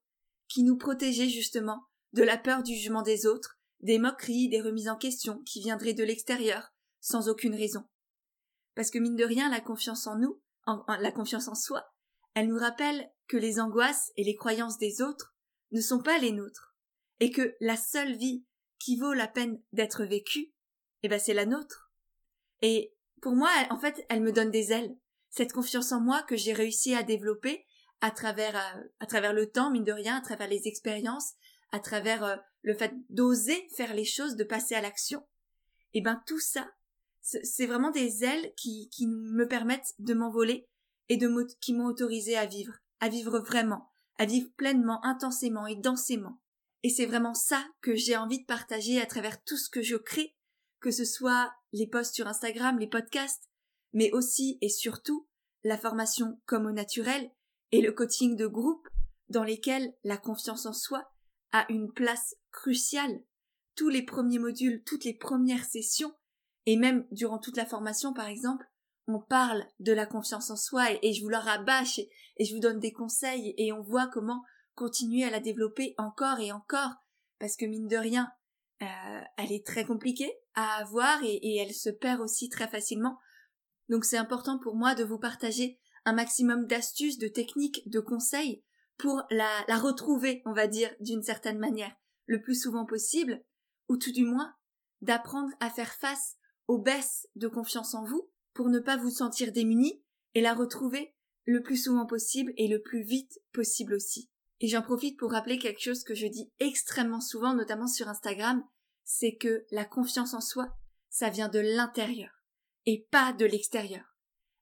qui 0.48 0.64
nous 0.64 0.76
protégeait 0.76 1.28
justement 1.28 1.84
de 2.12 2.22
la 2.22 2.36
peur 2.36 2.62
du 2.62 2.74
jugement 2.74 3.02
des 3.02 3.26
autres, 3.26 3.58
des 3.80 3.98
moqueries, 3.98 4.48
des 4.48 4.60
remises 4.60 4.88
en 4.88 4.96
question 4.96 5.42
qui 5.44 5.60
viendraient 5.60 5.94
de 5.94 6.04
l'extérieur, 6.04 6.72
sans 7.00 7.28
aucune 7.28 7.54
raison. 7.54 7.84
Parce 8.74 8.90
que 8.90 8.98
mine 8.98 9.16
de 9.16 9.24
rien, 9.24 9.50
la 9.50 9.60
confiance 9.60 10.06
en 10.06 10.16
nous, 10.16 10.40
la 10.66 11.12
confiance 11.12 11.48
en 11.48 11.54
soi, 11.54 11.84
elle 12.34 12.48
nous 12.48 12.58
rappelle 12.58 13.10
que 13.28 13.36
les 13.36 13.60
angoisses 13.60 14.12
et 14.16 14.24
les 14.24 14.34
croyances 14.34 14.78
des 14.78 15.02
autres 15.02 15.34
ne 15.72 15.80
sont 15.80 16.02
pas 16.02 16.18
les 16.18 16.32
nôtres, 16.32 16.74
et 17.20 17.30
que 17.30 17.54
la 17.60 17.76
seule 17.76 18.16
vie 18.16 18.44
qui 18.78 18.96
vaut 18.96 19.12
la 19.12 19.28
peine 19.28 19.60
d'être 19.72 20.04
vécue, 20.04 20.52
eh 21.02 21.08
ben 21.08 21.18
c'est 21.18 21.34
la 21.34 21.46
nôtre. 21.46 21.90
Et 22.62 22.94
pour 23.22 23.34
moi, 23.34 23.50
en 23.70 23.78
fait, 23.78 24.04
elle 24.08 24.22
me 24.22 24.32
donne 24.32 24.50
des 24.50 24.72
ailes. 24.72 24.96
Cette 25.30 25.52
confiance 25.52 25.92
en 25.92 26.00
moi 26.00 26.22
que 26.22 26.36
j'ai 26.36 26.52
réussi 26.52 26.94
à 26.94 27.02
développer 27.02 27.66
à 28.00 28.10
travers, 28.10 28.56
euh, 28.56 28.82
à, 29.00 29.06
travers 29.06 29.32
le 29.32 29.50
temps, 29.50 29.70
mine 29.70 29.84
de 29.84 29.92
rien, 29.92 30.16
à 30.16 30.20
travers 30.20 30.48
les 30.48 30.68
expériences, 30.68 31.32
à 31.72 31.80
travers 31.80 32.22
euh, 32.22 32.36
le 32.62 32.74
fait 32.74 32.92
d'oser 33.08 33.66
faire 33.76 33.94
les 33.94 34.04
choses, 34.04 34.36
de 34.36 34.44
passer 34.44 34.74
à 34.74 34.80
l'action. 34.80 35.26
Eh 35.94 36.02
ben 36.02 36.22
tout 36.26 36.40
ça, 36.40 36.70
c'est 37.24 37.66
vraiment 37.66 37.90
des 37.90 38.22
ailes 38.22 38.52
qui, 38.54 38.90
qui 38.90 39.06
me 39.06 39.48
permettent 39.48 39.94
de 39.98 40.12
m'envoler 40.12 40.68
et 41.08 41.16
de 41.16 41.28
qui 41.60 41.72
m'ont 41.72 41.86
autorisé 41.86 42.36
à 42.36 42.44
vivre, 42.44 42.74
à 43.00 43.08
vivre 43.08 43.38
vraiment, 43.38 43.90
à 44.18 44.26
vivre 44.26 44.50
pleinement, 44.56 45.02
intensément 45.04 45.66
et 45.66 45.76
densément. 45.76 46.40
Et 46.82 46.90
c'est 46.90 47.06
vraiment 47.06 47.32
ça 47.32 47.66
que 47.80 47.94
j'ai 47.94 48.16
envie 48.16 48.40
de 48.40 48.46
partager 48.46 49.00
à 49.00 49.06
travers 49.06 49.42
tout 49.42 49.56
ce 49.56 49.70
que 49.70 49.80
je 49.80 49.96
crée, 49.96 50.36
que 50.80 50.90
ce 50.90 51.06
soit 51.06 51.54
les 51.72 51.86
posts 51.86 52.14
sur 52.14 52.26
Instagram, 52.26 52.78
les 52.78 52.88
podcasts, 52.88 53.48
mais 53.94 54.12
aussi 54.12 54.58
et 54.60 54.68
surtout 54.68 55.26
la 55.62 55.78
formation 55.78 56.42
comme 56.44 56.66
au 56.66 56.72
naturel 56.72 57.30
et 57.72 57.80
le 57.80 57.92
coaching 57.92 58.36
de 58.36 58.46
groupe 58.46 58.86
dans 59.30 59.44
lesquels 59.44 59.94
la 60.04 60.18
confiance 60.18 60.66
en 60.66 60.74
soi 60.74 61.10
a 61.52 61.64
une 61.72 61.90
place 61.90 62.36
cruciale. 62.50 63.24
Tous 63.76 63.88
les 63.88 64.02
premiers 64.02 64.38
modules, 64.38 64.84
toutes 64.84 65.04
les 65.04 65.14
premières 65.14 65.64
sessions 65.64 66.14
et 66.66 66.76
même 66.76 67.06
durant 67.10 67.38
toute 67.38 67.56
la 67.56 67.66
formation, 67.66 68.12
par 68.12 68.28
exemple, 68.28 68.64
on 69.06 69.20
parle 69.20 69.66
de 69.80 69.92
la 69.92 70.06
confiance 70.06 70.50
en 70.50 70.56
soi 70.56 70.86
et, 71.02 71.12
je 71.12 71.22
vous 71.22 71.28
la 71.28 71.40
rabâche 71.40 71.98
et, 71.98 72.44
je 72.44 72.54
vous 72.54 72.60
donne 72.60 72.80
des 72.80 72.92
conseils 72.92 73.54
et 73.58 73.72
on 73.72 73.82
voit 73.82 74.08
comment 74.08 74.42
continuer 74.74 75.24
à 75.24 75.30
la 75.30 75.40
développer 75.40 75.94
encore 75.98 76.40
et 76.40 76.52
encore. 76.52 76.90
Parce 77.38 77.56
que 77.56 77.66
mine 77.66 77.88
de 77.88 77.96
rien, 77.96 78.32
euh, 78.82 79.20
elle 79.36 79.52
est 79.52 79.66
très 79.66 79.84
compliquée 79.84 80.32
à 80.54 80.76
avoir 80.76 81.22
et, 81.22 81.56
elle 81.56 81.74
se 81.74 81.90
perd 81.90 82.20
aussi 82.20 82.48
très 82.48 82.68
facilement. 82.68 83.18
Donc 83.90 84.04
c'est 84.04 84.16
important 84.16 84.58
pour 84.58 84.74
moi 84.74 84.94
de 84.94 85.04
vous 85.04 85.18
partager 85.18 85.78
un 86.06 86.14
maximum 86.14 86.66
d'astuces, 86.66 87.18
de 87.18 87.28
techniques, 87.28 87.88
de 87.88 88.00
conseils 88.00 88.64
pour 88.96 89.22
la, 89.30 89.50
la 89.68 89.76
retrouver, 89.76 90.42
on 90.46 90.52
va 90.52 90.66
dire, 90.66 90.90
d'une 91.00 91.22
certaine 91.22 91.58
manière, 91.58 91.94
le 92.26 92.40
plus 92.40 92.54
souvent 92.54 92.86
possible, 92.86 93.44
ou 93.88 93.96
tout 93.96 94.12
du 94.12 94.24
moins 94.24 94.54
d'apprendre 95.02 95.50
à 95.60 95.68
faire 95.68 95.92
face 95.92 96.36
aux 96.68 96.78
baisses 96.78 97.28
de 97.36 97.48
confiance 97.48 97.94
en 97.94 98.04
vous 98.04 98.30
pour 98.52 98.68
ne 98.68 98.78
pas 98.78 98.96
vous 98.96 99.10
sentir 99.10 99.52
démunis 99.52 100.02
et 100.34 100.40
la 100.40 100.54
retrouver 100.54 101.14
le 101.44 101.62
plus 101.62 101.76
souvent 101.76 102.06
possible 102.06 102.52
et 102.56 102.68
le 102.68 102.80
plus 102.80 103.02
vite 103.02 103.40
possible 103.52 103.94
aussi. 103.94 104.30
Et 104.60 104.68
j'en 104.68 104.82
profite 104.82 105.18
pour 105.18 105.32
rappeler 105.32 105.58
quelque 105.58 105.80
chose 105.80 106.04
que 106.04 106.14
je 106.14 106.26
dis 106.26 106.50
extrêmement 106.58 107.20
souvent, 107.20 107.54
notamment 107.54 107.86
sur 107.86 108.08
Instagram, 108.08 108.64
c'est 109.04 109.36
que 109.36 109.66
la 109.70 109.84
confiance 109.84 110.34
en 110.34 110.40
soi, 110.40 110.72
ça 111.10 111.28
vient 111.28 111.48
de 111.48 111.58
l'intérieur 111.58 112.30
et 112.86 113.06
pas 113.10 113.32
de 113.32 113.44
l'extérieur. 113.44 114.16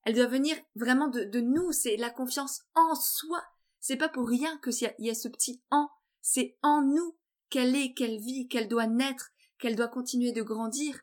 Elle 0.05 0.15
doit 0.15 0.27
venir 0.27 0.57
vraiment 0.75 1.09
de, 1.09 1.41
nous, 1.41 1.73
c'est 1.73 1.97
la 1.97 2.11
confiance 2.11 2.63
en 2.75 2.95
soi. 2.95 3.43
C'est 3.79 3.97
pas 3.97 4.09
pour 4.09 4.29
rien 4.29 4.59
que 4.59 4.71
s'il 4.71 4.93
y, 4.99 5.11
a 5.11 5.15
ce 5.15 5.29
petit 5.29 5.63
en, 5.71 5.89
c'est 6.21 6.57
en 6.63 6.83
nous 6.83 7.17
qu'elle 7.51 7.77
est, 7.77 7.95
qu'elle 7.95 8.19
vit, 8.19 8.49
qu'elle 8.49 8.69
doit 8.69 8.87
naître, 8.87 9.31
qu'elle 9.59 9.77
doit 9.77 9.89
continuer 9.89 10.33
de 10.33 10.43
grandir, 10.43 11.01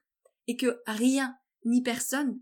et 0.50 0.56
que 0.56 0.82
rien 0.88 1.38
ni 1.63 1.84
personne 1.84 2.41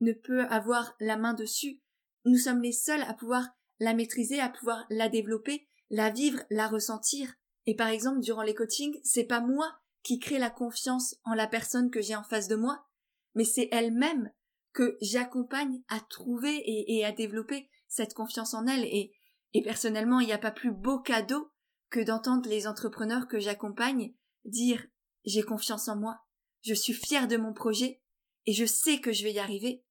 ne 0.00 0.12
peut 0.12 0.44
avoir 0.44 0.94
la 1.00 1.16
main 1.16 1.34
dessus. 1.34 1.82
Nous 2.24 2.38
sommes 2.38 2.62
les 2.62 2.70
seuls 2.70 3.02
à 3.02 3.14
pouvoir 3.14 3.48
la 3.80 3.94
maîtriser, 3.94 4.38
à 4.38 4.48
pouvoir 4.48 4.86
la 4.90 5.08
développer, 5.08 5.66
la 5.90 6.10
vivre, 6.10 6.40
la 6.50 6.68
ressentir. 6.68 7.34
Et 7.66 7.74
par 7.74 7.88
exemple, 7.88 8.20
durant 8.20 8.42
les 8.42 8.54
coachings, 8.54 9.00
c'est 9.02 9.24
pas 9.24 9.40
moi 9.40 9.76
qui 10.04 10.20
crée 10.20 10.38
la 10.38 10.50
confiance 10.50 11.16
en 11.24 11.34
la 11.34 11.48
personne 11.48 11.90
que 11.90 12.00
j'ai 12.00 12.14
en 12.14 12.22
face 12.22 12.46
de 12.46 12.54
moi, 12.54 12.86
mais 13.34 13.44
c'est 13.44 13.68
elle-même 13.72 14.30
que 14.72 14.96
j'accompagne 15.00 15.82
à 15.88 15.98
trouver 15.98 16.62
et, 16.64 17.04
à 17.04 17.10
développer 17.10 17.68
cette 17.88 18.14
confiance 18.14 18.54
en 18.54 18.68
elle. 18.68 18.84
Et, 18.84 19.12
et 19.52 19.62
personnellement, 19.62 20.20
il 20.20 20.26
n'y 20.26 20.32
a 20.32 20.38
pas 20.38 20.52
plus 20.52 20.70
beau 20.70 21.00
cadeau 21.00 21.50
que 21.90 21.98
d'entendre 21.98 22.48
les 22.48 22.68
entrepreneurs 22.68 23.26
que 23.26 23.40
j'accompagne 23.40 24.14
dire 24.44 24.86
j'ai 25.24 25.42
confiance 25.42 25.88
en 25.88 25.96
moi, 25.96 26.20
je 26.62 26.74
suis 26.74 26.92
fière 26.92 27.28
de 27.28 27.36
mon 27.36 27.52
projet 27.52 28.00
et 28.46 28.52
je 28.52 28.64
sais 28.64 29.00
que 29.00 29.12
je 29.12 29.24
vais 29.24 29.32
y 29.32 29.38
arriver. 29.38 29.84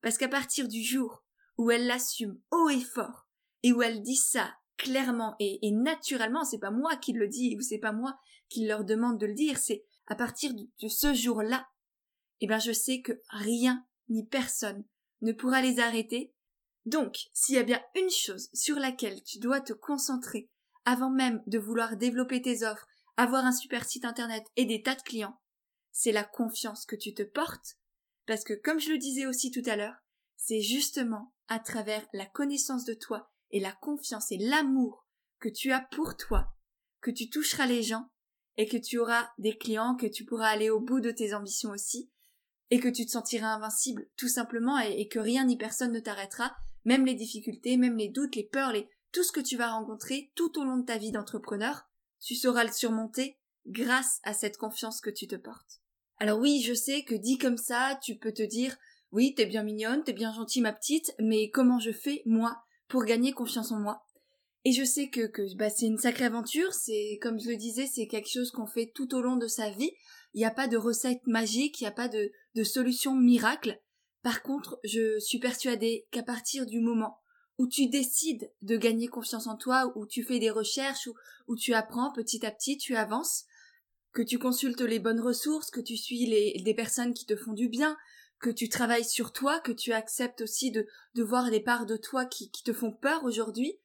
Parce 0.00 0.18
qu'à 0.18 0.28
partir 0.28 0.68
du 0.68 0.82
jour 0.82 1.24
où 1.56 1.70
elle 1.70 1.86
l'assume 1.86 2.40
haut 2.50 2.68
et 2.68 2.80
fort 2.80 3.28
et 3.62 3.72
où 3.72 3.82
elle 3.82 4.02
dit 4.02 4.16
ça 4.16 4.54
clairement 4.76 5.36
et, 5.38 5.66
et 5.66 5.70
naturellement, 5.70 6.44
c'est 6.44 6.58
pas 6.58 6.70
moi 6.70 6.96
qui 6.96 7.12
le 7.12 7.28
dis 7.28 7.56
ou 7.56 7.62
c'est 7.62 7.78
pas 7.78 7.92
moi 7.92 8.18
qui 8.48 8.66
leur 8.66 8.84
demande 8.84 9.18
de 9.18 9.26
le 9.26 9.34
dire, 9.34 9.58
c'est 9.58 9.84
à 10.06 10.14
partir 10.14 10.52
de 10.54 10.88
ce 10.88 11.14
jour-là, 11.14 11.66
eh 12.40 12.46
ben 12.46 12.58
je 12.58 12.72
sais 12.72 13.00
que 13.00 13.12
rien 13.30 13.86
ni 14.08 14.26
personne 14.26 14.84
ne 15.22 15.32
pourra 15.32 15.62
les 15.62 15.78
arrêter. 15.78 16.34
Donc, 16.84 17.16
s'il 17.32 17.54
y 17.54 17.58
a 17.58 17.62
bien 17.62 17.82
une 17.94 18.10
chose 18.10 18.50
sur 18.52 18.78
laquelle 18.78 19.22
tu 19.22 19.38
dois 19.38 19.60
te 19.60 19.72
concentrer 19.72 20.50
avant 20.84 21.10
même 21.10 21.42
de 21.46 21.58
vouloir 21.58 21.96
développer 21.96 22.42
tes 22.42 22.64
offres, 22.64 22.86
avoir 23.16 23.46
un 23.46 23.52
super 23.52 23.86
site 23.86 24.04
internet 24.04 24.44
et 24.56 24.66
des 24.66 24.82
tas 24.82 24.94
de 24.94 25.02
clients, 25.02 25.40
c'est 25.96 26.12
la 26.12 26.24
confiance 26.24 26.84
que 26.84 26.96
tu 26.96 27.14
te 27.14 27.22
portes, 27.22 27.78
parce 28.26 28.42
que 28.42 28.52
comme 28.52 28.80
je 28.80 28.90
le 28.90 28.98
disais 28.98 29.26
aussi 29.26 29.52
tout 29.52 29.62
à 29.64 29.76
l'heure, 29.76 29.96
c'est 30.36 30.60
justement 30.60 31.32
à 31.48 31.60
travers 31.60 32.04
la 32.12 32.26
connaissance 32.26 32.84
de 32.84 32.94
toi 32.94 33.30
et 33.50 33.60
la 33.60 33.72
confiance 33.72 34.32
et 34.32 34.38
l'amour 34.38 35.06
que 35.38 35.48
tu 35.48 35.72
as 35.72 35.86
pour 35.92 36.16
toi 36.16 36.50
que 37.04 37.10
tu 37.10 37.28
toucheras 37.28 37.66
les 37.66 37.82
gens 37.82 38.08
et 38.56 38.66
que 38.66 38.78
tu 38.78 38.98
auras 38.98 39.28
des 39.38 39.56
clients, 39.56 39.94
que 39.94 40.06
tu 40.06 40.24
pourras 40.24 40.48
aller 40.48 40.70
au 40.70 40.80
bout 40.80 41.00
de 41.00 41.10
tes 41.10 41.34
ambitions 41.34 41.70
aussi, 41.70 42.10
et 42.70 42.80
que 42.80 42.88
tu 42.88 43.04
te 43.04 43.10
sentiras 43.10 43.54
invincible, 43.54 44.08
tout 44.16 44.28
simplement, 44.28 44.78
et, 44.78 45.06
que 45.08 45.18
rien 45.18 45.44
ni 45.44 45.56
personne 45.56 45.92
ne 45.92 46.00
t'arrêtera, 46.00 46.56
même 46.84 47.04
les 47.04 47.14
difficultés, 47.14 47.76
même 47.76 47.96
les 47.96 48.08
doutes, 48.08 48.36
les 48.36 48.44
peurs, 48.44 48.72
les, 48.72 48.88
tout 49.12 49.22
ce 49.22 49.32
que 49.32 49.40
tu 49.40 49.56
vas 49.56 49.72
rencontrer 49.72 50.32
tout 50.34 50.58
au 50.58 50.64
long 50.64 50.78
de 50.78 50.86
ta 50.86 50.96
vie 50.96 51.12
d'entrepreneur, 51.12 51.82
tu 52.20 52.34
sauras 52.34 52.64
le 52.64 52.72
surmonter 52.72 53.38
grâce 53.66 54.20
à 54.22 54.32
cette 54.32 54.56
confiance 54.56 55.00
que 55.00 55.10
tu 55.10 55.26
te 55.26 55.36
portes. 55.36 55.83
Alors 56.18 56.38
oui, 56.38 56.62
je 56.62 56.74
sais 56.74 57.02
que 57.02 57.14
dit 57.14 57.38
comme 57.38 57.56
ça, 57.56 57.98
tu 58.02 58.16
peux 58.16 58.32
te 58.32 58.42
dire, 58.42 58.76
oui, 59.12 59.34
t'es 59.34 59.46
bien 59.46 59.62
mignonne, 59.62 60.04
t'es 60.04 60.12
bien 60.12 60.32
gentille 60.32 60.62
ma 60.62 60.72
petite, 60.72 61.14
mais 61.18 61.50
comment 61.50 61.78
je 61.78 61.92
fais, 61.92 62.22
moi, 62.26 62.62
pour 62.88 63.04
gagner 63.04 63.32
confiance 63.32 63.72
en 63.72 63.78
moi? 63.78 64.02
Et 64.64 64.72
je 64.72 64.84
sais 64.84 65.08
que, 65.08 65.26
que 65.26 65.54
bah, 65.56 65.68
c'est 65.68 65.86
une 65.86 65.98
sacrée 65.98 66.24
aventure, 66.24 66.72
c'est 66.72 67.18
comme 67.20 67.38
je 67.38 67.50
le 67.50 67.56
disais, 67.56 67.86
c'est 67.86 68.06
quelque 68.06 68.30
chose 68.30 68.50
qu'on 68.50 68.66
fait 68.66 68.90
tout 68.94 69.14
au 69.14 69.20
long 69.20 69.36
de 69.36 69.46
sa 69.46 69.70
vie. 69.70 69.92
Il 70.32 70.38
n'y 70.38 70.46
a 70.46 70.50
pas 70.50 70.68
de 70.68 70.78
recette 70.78 71.26
magique, 71.26 71.80
il 71.80 71.84
n'y 71.84 71.88
a 71.88 71.92
pas 71.92 72.08
de, 72.08 72.30
de 72.54 72.64
solution 72.64 73.14
miracle. 73.14 73.78
Par 74.22 74.42
contre, 74.42 74.80
je 74.82 75.18
suis 75.20 75.38
persuadée 75.38 76.06
qu'à 76.10 76.22
partir 76.22 76.64
du 76.64 76.80
moment 76.80 77.18
où 77.58 77.68
tu 77.68 77.88
décides 77.88 78.50
de 78.62 78.76
gagner 78.76 79.06
confiance 79.06 79.46
en 79.46 79.56
toi, 79.56 79.92
où 79.96 80.06
tu 80.06 80.24
fais 80.24 80.38
des 80.38 80.50
recherches, 80.50 81.06
où, 81.08 81.14
où 81.46 81.56
tu 81.56 81.74
apprends 81.74 82.10
petit 82.12 82.44
à 82.46 82.50
petit, 82.50 82.78
tu 82.78 82.96
avances, 82.96 83.44
que 84.14 84.22
tu 84.22 84.38
consultes 84.38 84.80
les 84.80 85.00
bonnes 85.00 85.20
ressources, 85.20 85.70
que 85.70 85.80
tu 85.80 85.96
suis 85.96 86.24
les, 86.26 86.62
des 86.64 86.74
personnes 86.74 87.12
qui 87.12 87.26
te 87.26 87.36
font 87.36 87.52
du 87.52 87.68
bien, 87.68 87.96
que 88.38 88.50
tu 88.50 88.68
travailles 88.68 89.04
sur 89.04 89.32
toi, 89.32 89.58
que 89.60 89.72
tu 89.72 89.92
acceptes 89.92 90.40
aussi 90.40 90.70
de, 90.70 90.86
de 91.14 91.22
voir 91.22 91.50
les 91.50 91.60
parts 91.60 91.84
de 91.84 91.96
toi 91.96 92.24
qui, 92.24 92.50
qui 92.50 92.62
te 92.62 92.72
font 92.72 92.92
peur 92.92 93.24
aujourd'hui, 93.24 93.76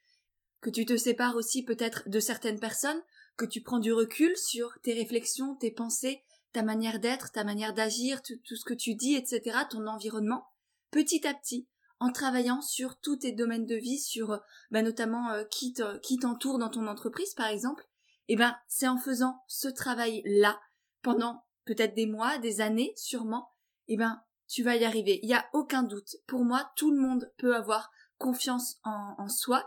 que 0.62 0.70
tu 0.70 0.86
te 0.86 0.98
sépares 0.98 1.36
aussi 1.36 1.64
peut-être 1.64 2.08
de 2.08 2.20
certaines 2.20 2.60
personnes, 2.60 3.02
que 3.38 3.46
tu 3.46 3.62
prends 3.62 3.80
du 3.80 3.92
recul 3.92 4.36
sur 4.38 4.78
tes 4.84 4.94
réflexions, 4.94 5.56
tes 5.56 5.72
pensées, 5.72 6.24
ta 6.52 6.62
manière 6.62 7.00
d'être, 7.00 7.32
ta 7.32 7.44
manière 7.44 7.74
d'agir, 7.74 8.22
tout, 8.22 8.56
ce 8.56 8.66
que 8.66 8.74
tu 8.74 8.94
dis, 8.96 9.16
etc., 9.16 9.60
ton 9.70 9.88
environnement, 9.88 10.46
petit 10.92 11.26
à 11.26 11.34
petit, 11.34 11.68
en 12.00 12.12
travaillant 12.12 12.62
sur 12.62 13.00
tous 13.00 13.18
tes 13.18 13.32
domaines 13.32 13.66
de 13.66 13.76
vie, 13.76 14.00
sur 14.00 14.40
bah, 14.72 14.82
notamment 14.84 15.32
euh, 15.32 15.44
qui 15.46 15.74
t'entoure 16.20 16.60
dans 16.60 16.70
ton 16.70 16.88
entreprise 16.88 17.34
par 17.34 17.48
exemple, 17.48 17.88
eh 18.30 18.38
ben 18.38 18.56
c'est 18.68 18.88
en 18.88 18.98
faisant 18.98 19.44
ce 19.48 19.68
travail 19.68 20.22
là 20.26 20.60
pendant 21.02 21.44
peut-être 21.66 21.96
des 21.96 22.08
mois, 22.08 22.38
des 22.38 22.62
années 22.62 22.94
sûrement, 22.96 23.50
eh 23.88 23.98
ben 23.98 24.22
tu 24.48 24.64
vas 24.64 24.78
y 24.78 24.86
arriver. 24.86 25.20
Il 25.22 25.28
n'y 25.28 25.36
a 25.36 25.48
aucun 25.54 25.84
doute. 25.84 26.16
Pour 26.26 26.44
moi, 26.44 26.72
tout 26.76 26.90
le 26.90 27.00
monde 27.00 27.32
peut 27.38 27.56
avoir 27.56 27.92
confiance 28.18 28.80
en 28.84 29.28
soi 29.30 29.64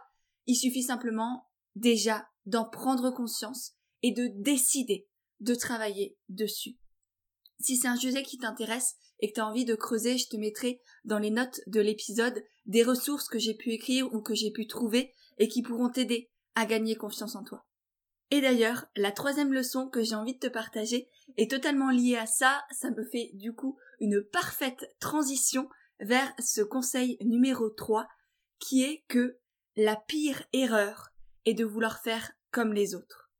il 0.47 0.57
suffit 0.57 0.83
simplement 0.83 1.49
déjà 1.76 2.28
d'en 2.47 2.64
prendre 2.64 3.11
conscience 3.11 3.73
et 4.02 4.12
de 4.12 4.28
décider 4.35 5.09
de 5.40 5.54
travailler 5.54 6.16
dessus. 6.28 6.78
Si 7.61 7.76
c'est 7.76 7.88
un 7.88 7.97
sujet 7.97 8.23
qui 8.23 8.38
t'intéresse 8.38 8.97
et 9.21 9.28
que 9.28 9.35
tu 9.35 9.40
as 9.40 9.47
envie 9.47 9.64
de 9.64 9.75
creuser, 9.75 10.19
je 10.19 10.28
te 10.28 10.37
mettrai 10.37 10.81
dans 11.04 11.19
les 11.19 11.31
notes 11.31 11.61
de 11.69 11.81
l'épisode 11.81 12.42
des 12.66 12.83
ressources 12.83 13.28
que 13.28 13.38
j'ai 13.38 13.54
pu 13.54 13.71
écrire 13.71 14.12
ou 14.12 14.21
que 14.21 14.35
j'ai 14.35 14.50
pu 14.50 14.66
trouver 14.66 15.14
et 15.38 15.49
qui 15.49 15.62
pourront 15.62 15.88
t'aider 15.88 16.31
à 16.54 16.66
gagner 16.66 16.97
confiance 16.97 17.37
en 17.37 17.45
toi. 17.45 17.64
Et 18.32 18.40
d'ailleurs, 18.40 18.86
la 18.96 19.12
troisième 19.12 19.52
leçon 19.52 19.90
que 19.90 20.02
j'ai 20.02 20.14
envie 20.14 20.32
de 20.32 20.38
te 20.38 20.46
partager 20.46 21.06
est 21.36 21.50
totalement 21.50 21.90
liée 21.90 22.16
à 22.16 22.24
ça, 22.24 22.64
ça 22.70 22.90
me 22.90 23.04
fait 23.04 23.30
du 23.34 23.52
coup 23.52 23.76
une 24.00 24.24
parfaite 24.24 24.90
transition 25.00 25.68
vers 26.00 26.32
ce 26.38 26.62
conseil 26.62 27.18
numéro 27.20 27.68
3 27.68 28.08
qui 28.58 28.84
est 28.84 29.04
que 29.08 29.36
la 29.76 29.96
pire 29.96 30.42
erreur 30.54 31.12
est 31.44 31.52
de 31.52 31.66
vouloir 31.66 32.02
faire 32.02 32.32
comme 32.50 32.72
les 32.72 32.94
autres. 32.94 33.30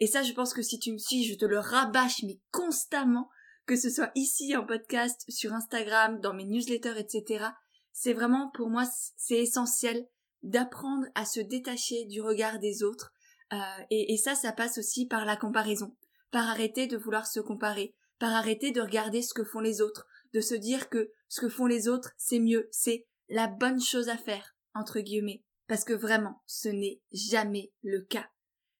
Et 0.00 0.08
ça, 0.08 0.24
je 0.24 0.32
pense 0.32 0.54
que 0.54 0.62
si 0.62 0.80
tu 0.80 0.90
me 0.90 0.98
suis, 0.98 1.22
je 1.22 1.36
te 1.36 1.44
le 1.44 1.60
rabâche, 1.60 2.24
mais 2.24 2.40
constamment, 2.50 3.30
que 3.64 3.76
ce 3.76 3.90
soit 3.90 4.10
ici 4.16 4.56
en 4.56 4.66
podcast, 4.66 5.22
sur 5.28 5.52
Instagram, 5.52 6.18
dans 6.18 6.34
mes 6.34 6.46
newsletters, 6.46 6.98
etc. 6.98 7.44
C'est 7.92 8.12
vraiment, 8.12 8.50
pour 8.50 8.70
moi, 8.70 8.82
c'est 9.16 9.38
essentiel 9.38 10.04
d'apprendre 10.42 11.06
à 11.14 11.26
se 11.26 11.38
détacher 11.38 12.06
du 12.06 12.20
regard 12.20 12.58
des 12.58 12.82
autres. 12.82 13.12
Euh, 13.52 13.56
et, 13.90 14.16
ça, 14.16 14.34
ça 14.34 14.52
passe 14.52 14.78
aussi 14.78 15.06
par 15.06 15.24
la 15.24 15.36
comparaison, 15.36 15.94
par 16.30 16.48
arrêter 16.48 16.86
de 16.86 16.96
vouloir 16.96 17.26
se 17.26 17.40
comparer, 17.40 17.94
par 18.18 18.34
arrêter 18.34 18.70
de 18.70 18.80
regarder 18.80 19.22
ce 19.22 19.34
que 19.34 19.44
font 19.44 19.60
les 19.60 19.80
autres, 19.80 20.06
de 20.32 20.40
se 20.40 20.54
dire 20.54 20.88
que 20.88 21.10
ce 21.28 21.40
que 21.40 21.48
font 21.48 21.66
les 21.66 21.88
autres, 21.88 22.12
c'est 22.16 22.38
mieux, 22.38 22.68
c'est 22.70 23.06
la 23.28 23.48
bonne 23.48 23.80
chose 23.80 24.08
à 24.08 24.16
faire, 24.16 24.56
entre 24.74 25.00
guillemets. 25.00 25.44
Parce 25.68 25.84
que 25.84 25.92
vraiment, 25.92 26.42
ce 26.46 26.68
n'est 26.68 27.00
jamais 27.12 27.72
le 27.82 28.02
cas. 28.02 28.28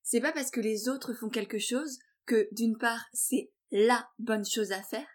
C'est 0.02 0.21
pas 0.21 0.33
parce 0.33 0.50
que 0.50 0.61
les 0.61 0.88
autres 0.88 1.14
font 1.14 1.29
quelque 1.29 1.59
chose 1.59 1.99
que, 2.26 2.49
d'une 2.52 2.79
part, 2.79 3.07
c'est 3.12 3.52
la 3.71 4.09
bonne 4.19 4.45
chose 4.45 4.73
à 4.73 4.83
faire, 4.83 5.07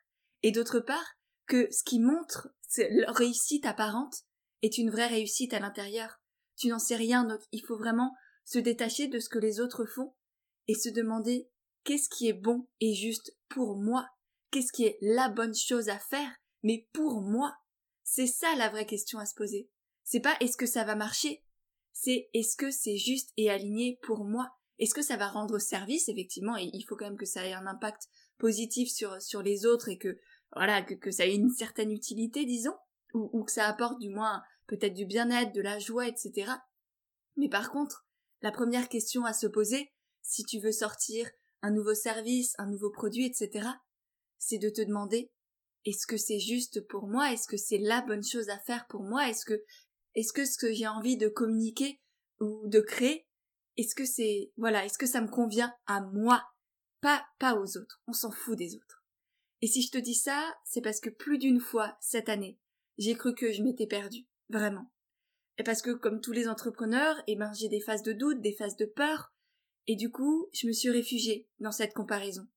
et 0.44 0.52
d'autre 0.52 0.80
part, 0.80 1.06
que 1.46 1.68
ce 1.72 1.84
qui 1.84 2.00
montre 2.00 2.50
leur 2.78 3.16
réussite 3.16 3.66
apparente 3.66 4.24
est 4.62 4.78
une 4.78 4.90
vraie 4.90 5.08
réussite 5.08 5.54
à 5.54 5.60
l'intérieur. 5.60 6.20
Tu 6.58 6.68
n'en 6.68 6.80
sais 6.80 6.96
rien, 6.96 7.24
donc 7.24 7.40
il 7.52 7.64
faut 7.66 7.78
vraiment 7.78 8.14
se 8.48 8.60
détacher 8.60 9.10
de 9.10 9.20
ce 9.20 9.28
que 9.28 9.40
les 9.40 9.60
autres 9.60 9.86
font 9.86 10.14
et 10.70 10.74
se 10.74 10.88
demander 10.88 11.50
qu'est-ce 11.84 12.08
qui 12.08 12.30
est 12.30 12.34
bon 12.34 12.66
et 12.80 12.94
juste 12.94 13.38
pour 13.50 13.76
moi, 13.76 14.08
qu'est-ce 14.52 14.72
qui 14.72 14.86
est 14.86 14.98
la 15.02 15.28
bonne 15.28 15.54
chose 15.54 15.90
à 15.90 16.00
faire, 16.00 16.32
mais 16.64 16.88
pour 16.94 17.22
moi. 17.22 17.54
C'est 18.04 18.26
ça 18.26 18.56
la 18.56 18.70
vraie 18.70 18.86
question 18.86 19.20
à 19.20 19.26
se 19.26 19.36
poser. 19.36 19.70
C'est 20.06 20.22
pas 20.22 20.38
est-ce 20.40 20.56
que 20.56 20.66
ça 20.66 20.86
va 20.86 20.96
marcher, 20.96 21.44
c'est 21.92 22.30
est-ce 22.34 22.56
que 22.56 22.72
c'est 22.72 22.96
juste 22.96 23.34
et 23.36 23.50
aligné 23.50 24.00
pour 24.02 24.24
moi 24.24 24.50
Est-ce 24.80 24.94
que 24.94 25.02
ça 25.02 25.18
va 25.18 25.28
rendre 25.28 25.60
service 25.60 26.08
effectivement 26.08 26.56
et 26.56 26.70
il 26.72 26.84
faut 26.84 26.96
quand 26.96 27.04
même 27.04 27.18
que 27.18 27.26
ça 27.26 27.46
ait 27.46 27.52
un 27.52 27.68
impact 27.68 28.08
positif 28.38 28.90
sur 28.90 29.22
sur 29.22 29.42
les 29.42 29.66
autres 29.66 29.90
et 29.90 29.98
que 29.98 30.18
voilà 30.56 30.82
que, 30.84 30.94
que 30.94 31.12
ça 31.12 31.26
ait 31.26 31.36
une 31.36 31.50
certaine 31.50 31.92
utilité 31.92 32.46
disons 32.46 32.76
ou, 33.14 33.44
que 33.44 33.52
ça 33.52 33.68
apporte 33.68 34.00
du 34.00 34.10
moins 34.10 34.42
peut-être 34.68 34.94
du 34.94 35.06
bien-être, 35.06 35.54
de 35.54 35.62
la 35.62 35.80
joie, 35.80 36.08
etc. 36.08 36.52
Mais 37.36 37.50
par 37.50 37.72
contre, 37.72 38.07
la 38.42 38.52
première 38.52 38.90
question 38.90 39.26
à 39.26 39.34
se 39.34 39.48
poser, 39.48 39.92
si 40.22 40.44
tu 40.44 40.60
veux 40.60 40.72
sortir 40.72 41.30
un 41.62 41.72
nouveau 41.72 41.94
service, 41.94 42.54
un 42.58 42.70
nouveau 42.70 42.92
produit, 42.92 43.26
etc., 43.26 43.68
c'est 44.38 44.60
de 44.60 44.70
te 44.70 44.82
demander 44.82 45.32
est-ce 45.86 46.06
que 46.06 46.18
c'est 46.18 46.40
juste 46.40 46.86
pour 46.88 47.08
moi? 47.08 47.32
Est-ce 47.32 47.48
que 47.48 47.58
c'est 47.58 47.78
la 47.78 48.02
bonne 48.02 48.24
chose 48.24 48.50
à 48.50 48.60
faire 48.60 48.86
pour 48.88 49.04
moi? 49.04 49.30
Est-ce 49.30 49.46
que 49.46 49.64
est-ce 50.16 50.34
que 50.34 50.46
ce 50.46 50.58
que 50.58 50.74
j'ai 50.74 50.88
envie 50.88 51.18
de 51.18 51.28
communiquer 51.28 52.02
ou 52.40 52.68
de 52.68 52.80
créer, 52.80 53.28
est-ce 53.78 53.96
que 53.96 54.06
c'est 54.06 54.52
voilà, 54.58 54.86
est-ce 54.86 54.98
que 54.98 55.06
ça 55.06 55.22
me 55.22 55.30
convient 55.30 55.74
à 55.86 56.02
moi, 56.02 56.44
pas 57.02 57.26
pas 57.40 57.56
aux 57.56 57.78
autres? 57.78 58.02
On 58.08 58.14
s'en 58.14 58.32
fout 58.32 58.58
des 58.58 58.76
autres. 58.76 59.06
Et 59.62 59.68
si 59.68 59.82
je 59.82 59.92
te 59.92 59.98
dis 59.98 60.16
ça, 60.16 60.56
c'est 60.66 60.82
parce 60.82 61.00
que 61.00 61.10
plus 61.10 61.38
d'une 61.38 61.60
fois 61.60 61.98
cette 62.00 62.30
année, 62.30 62.60
j'ai 62.98 63.16
cru 63.16 63.34
que 63.34 63.52
je 63.52 63.64
m'étais 63.64 63.88
perdue, 63.88 64.28
vraiment. 64.50 64.92
Et 65.58 65.64
parce 65.64 65.82
que 65.82 65.92
comme 65.92 66.22
tous 66.22 66.32
les 66.32 66.48
entrepreneurs, 66.48 67.16
eh 67.28 67.36
ben 67.36 67.52
j'ai 67.54 67.70
des 67.70 67.82
phases 67.82 68.04
de 68.04 68.14
doute, 68.14 68.42
des 68.42 68.54
phases 68.54 68.76
de 68.76 68.86
peur, 68.86 69.34
et 69.88 69.96
du 69.96 70.12
coup, 70.12 70.50
je 70.54 70.68
me 70.68 70.74
suis 70.74 70.90
réfugiée 70.90 71.50
dans 71.60 71.72
cette 71.72 71.94
comparaison. 71.94 72.48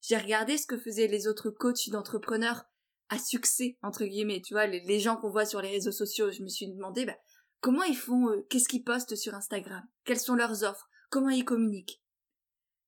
J'ai 0.00 0.18
regardé 0.18 0.58
ce 0.58 0.66
que 0.66 0.76
faisaient 0.76 1.06
les 1.06 1.26
autres 1.26 1.50
coachs 1.50 1.88
d'entrepreneurs 1.88 2.64
à 3.08 3.18
succès, 3.18 3.78
entre 3.82 4.04
guillemets, 4.04 4.42
tu 4.42 4.54
vois, 4.54 4.66
les, 4.66 5.00
gens 5.00 5.16
qu'on 5.16 5.30
voit 5.30 5.46
sur 5.46 5.62
les 5.62 5.70
réseaux 5.70 5.92
sociaux. 5.92 6.30
Je 6.30 6.42
me 6.42 6.48
suis 6.48 6.68
demandé, 6.68 7.06
bah, 7.06 7.16
comment 7.60 7.84
ils 7.84 7.96
font, 7.96 8.28
euh, 8.28 8.42
qu'est-ce 8.50 8.68
qu'ils 8.68 8.82
postent 8.82 9.14
sur 9.14 9.34
Instagram, 9.34 9.82
quelles 10.04 10.20
sont 10.20 10.34
leurs 10.34 10.64
offres, 10.64 10.88
comment 11.10 11.30
ils 11.30 11.44
communiquent? 11.44 12.02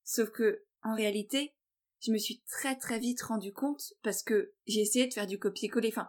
Sauf 0.04 0.30
que, 0.30 0.64
en 0.82 0.94
réalité, 0.94 1.54
je 2.00 2.12
me 2.12 2.18
suis 2.18 2.42
très 2.42 2.76
très 2.76 2.98
vite 2.98 3.22
rendu 3.22 3.52
compte 3.52 3.94
parce 4.02 4.22
que 4.22 4.52
j'ai 4.66 4.80
essayé 4.80 5.06
de 5.06 5.14
faire 5.14 5.26
du 5.26 5.38
copier-coller, 5.38 5.88
enfin, 5.88 6.08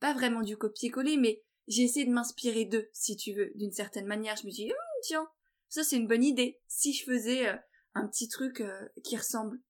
pas 0.00 0.14
vraiment 0.14 0.42
du 0.42 0.56
copier-coller, 0.56 1.16
mais 1.16 1.44
j'ai 1.70 1.84
essayé 1.84 2.04
de 2.04 2.10
m'inspirer 2.10 2.64
d'eux, 2.64 2.90
si 2.92 3.16
tu 3.16 3.32
veux, 3.32 3.52
d'une 3.54 3.70
certaine 3.70 4.06
manière. 4.06 4.36
Je 4.36 4.44
me 4.44 4.50
dit, 4.50 4.64
hum, 4.64 4.76
tiens, 5.02 5.28
ça 5.68 5.84
c'est 5.84 5.96
une 5.96 6.08
bonne 6.08 6.24
idée, 6.24 6.60
si 6.66 6.92
je 6.92 7.04
faisais 7.04 7.48
euh, 7.48 7.56
un 7.94 8.08
petit 8.08 8.28
truc 8.28 8.60
euh, 8.60 8.88
qui 9.04 9.16
ressemble. 9.16 9.60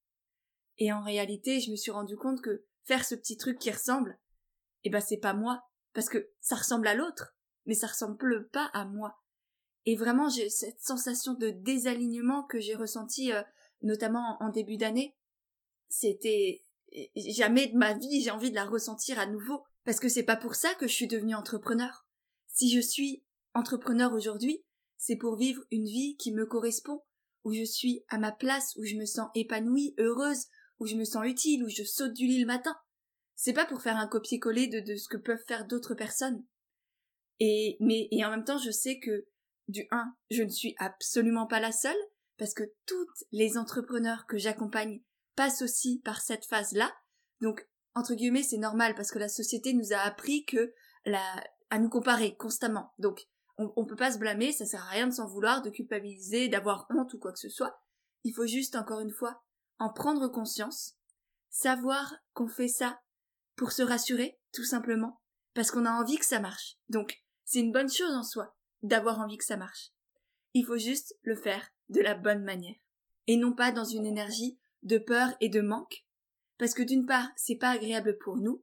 Et 0.78 0.92
en 0.92 1.02
réalité, 1.02 1.61
je 1.61 1.71
me 1.71 1.76
suis 1.76 1.90
rendu 1.90 2.16
compte 2.16 2.40
que 2.40 2.64
faire 2.85 3.04
ce 3.04 3.14
petit 3.14 3.37
truc 3.37 3.59
qui 3.59 3.71
ressemble, 3.71 4.19
eh 4.85 4.90
ben 4.90 5.02
c'est 5.02 5.19
pas 5.19 5.35
moi, 5.35 5.62
parce 5.92 6.09
que 6.09 6.30
ça 6.40 6.57
ressemble 6.57 6.88
à 6.88 6.95
l'autre, 6.95 7.37
mais 7.66 7.75
ça 7.75 7.87
ressemble 7.87 8.49
pas 8.49 8.71
à 8.73 8.87
moi. 8.87 9.21
Et 9.85 9.95
vraiment, 9.95 10.30
j'ai 10.30 10.49
cette 10.49 10.80
sensation 10.80 11.35
de 11.35 11.50
désalignement 11.50 12.45
que 12.45 12.61
j'ai 12.61 12.75
ressenti 12.75 13.30
euh, 13.30 13.42
notamment 13.83 14.38
en 14.40 14.49
début 14.49 14.78
d'année. 14.78 15.19
C'était 15.90 16.64
jamais 17.14 17.66
de 17.66 17.76
ma 17.76 17.92
vie 17.92 18.23
j'ai 18.23 18.30
envie 18.30 18.50
de 18.50 18.54
la 18.54 18.64
ressentir 18.64 19.19
à 19.19 19.26
nouveau, 19.26 19.64
parce 19.84 20.00
que 20.00 20.08
c'est 20.08 20.22
pas 20.22 20.37
pour 20.37 20.54
ça 20.54 20.75
que 20.75 20.87
je 20.87 20.92
suis 20.92 21.06
devenue 21.08 21.34
entrepreneur. 21.34 22.06
Si 22.46 22.70
je 22.70 22.80
suis 22.80 23.25
entrepreneur 23.54 24.12
aujourd'hui, 24.12 24.64
c'est 24.99 25.16
pour 25.16 25.37
vivre 25.37 25.62
une 25.70 25.87
vie 25.87 26.16
qui 26.18 26.32
me 26.32 26.46
correspond, 26.46 27.02
où 27.44 27.54
je 27.54 27.64
suis 27.64 28.04
à 28.08 28.18
ma 28.18 28.32
place, 28.32 28.76
où 28.76 28.84
je 28.84 28.96
me 28.96 29.06
sens 29.06 29.30
épanouie, 29.34 29.94
heureuse, 29.99 30.46
où 30.78 30.87
je 30.87 30.96
me 30.96 31.04
sens 31.04 31.26
utile, 31.26 31.64
où 31.64 31.68
je 31.68 31.84
saute 31.84 32.12
du 32.12 32.26
lit 32.26 32.40
le 32.40 32.46
matin. 32.46 32.76
C'est 33.34 33.54
pas 33.54 33.64
pour 33.64 33.80
faire 33.80 33.96
un 33.96 34.06
copier-coller 34.06 34.66
de, 34.66 34.96
ce 34.96 35.08
que 35.08 35.16
peuvent 35.16 35.44
faire 35.49 35.66
d'autres 35.66 35.94
personnes. 35.94 36.44
Et, 37.38 37.78
mais, 37.80 38.08
et 38.10 38.25
en 38.25 38.30
même 38.30 38.44
temps, 38.44 38.58
je 38.58 38.70
sais 38.70 38.99
que, 38.99 39.26
du 39.68 39.87
1, 39.90 40.14
je 40.30 40.42
ne 40.42 40.50
suis 40.50 40.75
absolument 40.78 41.46
pas 41.46 41.60
la 41.60 41.72
seule, 41.72 41.96
parce 42.37 42.52
que 42.52 42.64
toutes 42.87 43.25
les 43.32 43.56
entrepreneurs 43.56 44.26
que 44.26 44.37
j'accompagne 44.37 45.02
passent 45.37 45.62
aussi 45.62 46.00
par 46.04 46.20
cette 46.20 46.44
phase-là. 46.44 46.92
Donc, 47.40 47.66
entre 47.94 48.14
guillemets, 48.14 48.42
c'est 48.42 48.58
normal, 48.58 48.94
parce 48.94 49.10
que 49.10 49.18
la 49.18 49.28
société 49.28 49.72
nous 49.72 49.92
a 49.92 49.98
appris 49.98 50.44
que 50.44 50.72
la, 51.04 51.22
à 51.70 51.78
nous 51.78 51.88
comparer 51.88 52.36
constamment. 52.36 52.92
Donc, 52.98 53.26
on, 53.58 53.72
on 53.76 53.84
peut 53.84 53.96
pas 53.96 54.12
se 54.12 54.18
blâmer, 54.18 54.52
ça 54.52 54.66
sert 54.66 54.84
à 54.84 54.90
rien 54.90 55.06
de 55.06 55.12
s'en 55.12 55.26
vouloir, 55.26 55.62
de 55.62 55.70
culpabiliser, 55.70 56.48
d'avoir 56.48 56.86
honte 56.90 57.12
ou 57.14 57.18
quoi 57.18 57.32
que 57.32 57.38
ce 57.38 57.48
soit. 57.48 57.80
Il 58.24 58.34
faut 58.34 58.46
juste, 58.46 58.76
encore 58.76 59.00
une 59.00 59.12
fois, 59.12 59.42
en 59.78 59.92
prendre 59.92 60.28
conscience, 60.28 60.96
savoir 61.48 62.14
qu'on 62.32 62.48
fait 62.48 62.68
ça 62.68 63.00
pour 63.56 63.72
se 63.72 63.82
rassurer, 63.82 64.38
tout 64.52 64.64
simplement, 64.64 65.20
parce 65.54 65.70
qu'on 65.70 65.86
a 65.86 65.92
envie 65.92 66.18
que 66.18 66.24
ça 66.24 66.40
marche. 66.40 66.76
Donc, 66.88 67.22
c'est 67.44 67.60
une 67.60 67.72
bonne 67.72 67.90
chose 67.90 68.14
en 68.14 68.22
soi 68.22 68.56
d'avoir 68.82 69.18
envie 69.18 69.36
que 69.36 69.44
ça 69.44 69.56
marche. 69.56 69.90
Il 70.54 70.64
faut 70.64 70.78
juste 70.78 71.16
le 71.22 71.36
faire 71.36 71.68
de 71.88 72.00
la 72.00 72.14
bonne 72.14 72.44
manière. 72.44 72.76
Et 73.26 73.36
non 73.36 73.52
pas 73.52 73.72
dans 73.72 73.84
une 73.84 74.06
énergie 74.06 74.58
de 74.82 74.98
peur 74.98 75.28
et 75.40 75.48
de 75.48 75.60
manque, 75.60 76.06
parce 76.60 76.75
que 76.75 76.82
d'une 76.82 77.06
part, 77.06 77.26
c'est 77.36 77.56
pas 77.56 77.70
agréable 77.70 78.18
pour 78.18 78.36
nous, 78.36 78.62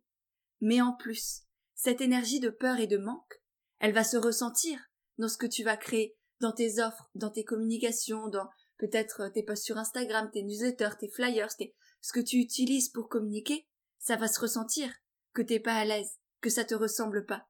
mais 0.61 0.81
en 0.81 0.93
plus, 0.93 1.41
cette 1.73 1.99
énergie 1.99 2.39
de 2.39 2.51
peur 2.51 2.77
et 2.79 2.85
de 2.85 2.97
manque, 2.97 3.41
elle 3.79 3.91
va 3.91 4.03
se 4.03 4.17
ressentir 4.17 4.79
dans 5.17 5.27
ce 5.27 5.37
que 5.37 5.47
tu 5.47 5.63
vas 5.63 5.77
créer, 5.77 6.15
dans 6.39 6.51
tes 6.51 6.79
offres, 6.79 7.09
dans 7.15 7.31
tes 7.31 7.43
communications, 7.43 8.27
dans 8.27 8.47
peut-être 8.77 9.21
euh, 9.21 9.29
tes 9.31 9.41
posts 9.41 9.65
sur 9.65 9.79
Instagram, 9.79 10.29
tes 10.31 10.43
newsletters, 10.43 10.95
tes 10.99 11.09
flyers, 11.09 11.49
ce 11.49 12.13
que 12.13 12.19
tu 12.19 12.37
utilises 12.37 12.89
pour 12.89 13.09
communiquer, 13.09 13.67
ça 13.97 14.15
va 14.15 14.27
se 14.27 14.39
ressentir 14.39 14.93
que 15.33 15.41
t'es 15.41 15.59
pas 15.59 15.73
à 15.73 15.83
l'aise, 15.83 16.19
que 16.39 16.51
ça 16.51 16.63
te 16.63 16.75
ressemble 16.75 17.25
pas. 17.25 17.47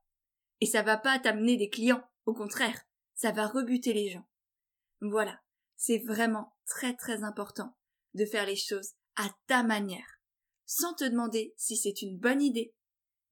Et 0.62 0.66
ça 0.66 0.82
va 0.82 0.96
pas 0.96 1.20
t'amener 1.20 1.58
des 1.58 1.70
clients, 1.70 2.08
au 2.26 2.34
contraire, 2.34 2.84
ça 3.16 3.34
va 3.34 3.48
rebuter 3.48 3.92
les 3.92 4.12
gens. 4.12 4.26
Voilà, 5.02 5.42
c'est 5.76 6.00
vraiment 6.08 6.56
très 6.66 6.96
très 6.96 7.24
important 7.24 7.76
de 8.14 8.26
faire 8.26 8.46
les 8.46 8.56
choses 8.56 8.94
à 9.18 9.30
ta 9.48 9.62
manière, 9.64 10.17
sans 10.68 10.94
te 10.94 11.06
demander 11.06 11.56
si 11.58 11.76
c'est 11.78 12.04
une 12.04 12.18
bonne 12.18 12.42
idée, 12.42 12.76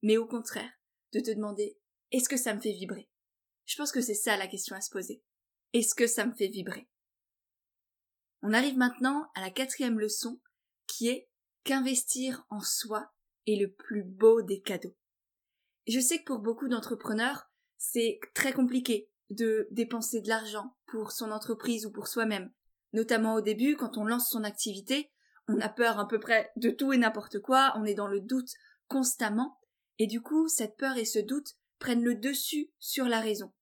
mais 0.02 0.16
au 0.16 0.26
contraire, 0.26 0.72
de 1.12 1.20
te 1.20 1.30
demander 1.30 1.78
est-ce 2.10 2.28
que 2.28 2.36
ça 2.36 2.54
me 2.54 2.60
fait 2.60 2.72
vibrer? 2.72 3.08
Je 3.66 3.76
pense 3.76 3.92
que 3.92 4.00
c'est 4.00 4.14
ça 4.14 4.36
la 4.36 4.48
question 4.48 4.74
à 4.74 4.80
se 4.80 4.90
poser. 4.90 5.22
Est-ce 5.72 5.94
que 5.94 6.06
ça 6.06 6.26
me 6.26 6.34
fait 6.34 6.48
vibrer? 6.48 6.88
On 8.42 8.52
arrive 8.52 8.76
maintenant 8.76 9.30
à 9.34 9.40
la 9.40 9.50
quatrième 9.50 10.00
leçon 10.00 10.40
qui 10.86 11.08
est 11.08 11.28
qu'investir 11.64 12.46
en 12.48 12.60
soi 12.60 13.12
est 13.46 13.60
le 13.60 13.72
plus 13.72 14.04
beau 14.04 14.42
des 14.42 14.60
cadeaux. 14.60 14.96
je 15.86 16.00
sais 16.00 16.18
que 16.18 16.24
pour 16.24 16.38
beaucoup 16.38 16.68
d'entrepreneurs, 16.68 17.50
c'est 17.76 18.18
très 18.34 18.52
compliqué 18.52 19.10
de 19.30 19.68
dépenser 19.72 20.20
de 20.20 20.28
l'argent 20.28 20.76
pour 20.86 21.12
son 21.12 21.32
entreprise 21.32 21.84
ou 21.86 21.90
pour 21.90 22.06
soi-même. 22.08 22.52
Notamment 22.92 23.34
au 23.34 23.40
début, 23.40 23.76
quand 23.76 23.98
on 23.98 24.04
lance 24.04 24.30
son 24.30 24.44
activité, 24.44 25.10
on 25.48 25.60
a 25.60 25.68
peur 25.68 25.98
à 25.98 26.08
peu 26.08 26.18
près 26.18 26.50
de 26.56 26.70
tout 26.70 26.92
et 26.92 26.98
n'importe 26.98 27.38
quoi, 27.40 27.72
on 27.76 27.84
est 27.84 27.94
dans 27.94 28.08
le 28.08 28.20
doute 28.20 28.50
constamment, 28.88 29.58
et 29.98 30.06
du 30.06 30.20
coup, 30.20 30.48
cette 30.48 30.76
peur 30.76 30.96
et 30.96 31.04
ce 31.04 31.18
doute 31.18 31.54
prennent 31.78 32.04
le 32.04 32.14
dessus 32.14 32.70
sur 32.78 33.06
la 33.06 33.20
raison. 33.20 33.52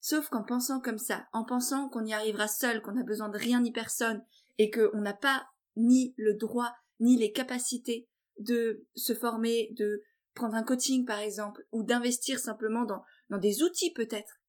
Sauf 0.00 0.28
qu'en 0.28 0.42
pensant 0.42 0.80
comme 0.80 0.98
ça, 0.98 1.28
en 1.32 1.44
pensant 1.44 1.88
qu'on 1.88 2.04
y 2.04 2.12
arrivera 2.12 2.48
seul, 2.48 2.82
qu'on 2.82 2.92
n'a 2.92 3.04
besoin 3.04 3.28
de 3.28 3.38
rien 3.38 3.60
ni 3.60 3.72
personne, 3.72 4.24
et 4.58 4.70
qu'on 4.70 5.00
n'a 5.00 5.14
pas 5.14 5.46
ni 5.76 6.14
le 6.16 6.34
droit, 6.34 6.74
ni 7.00 7.16
les 7.16 7.32
capacités 7.32 8.08
de 8.38 8.86
se 8.94 9.14
former, 9.14 9.72
de 9.78 10.02
prendre 10.34 10.54
un 10.54 10.62
coaching 10.62 11.04
par 11.04 11.18
exemple, 11.18 11.66
ou 11.72 11.82
d'investir 11.82 12.38
simplement 12.38 12.84
dans, 12.84 13.04
dans 13.28 13.38
des 13.38 13.62
outils 13.62 13.92
peut-être, 13.92 14.40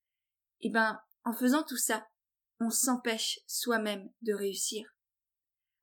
eh 0.62 0.70
ben, 0.70 1.00
en 1.24 1.34
faisant 1.34 1.64
tout 1.64 1.78
ça, 1.78 2.08
on 2.60 2.70
s'empêche 2.70 3.40
soi-même 3.48 4.10
de 4.22 4.34
réussir. 4.34 4.93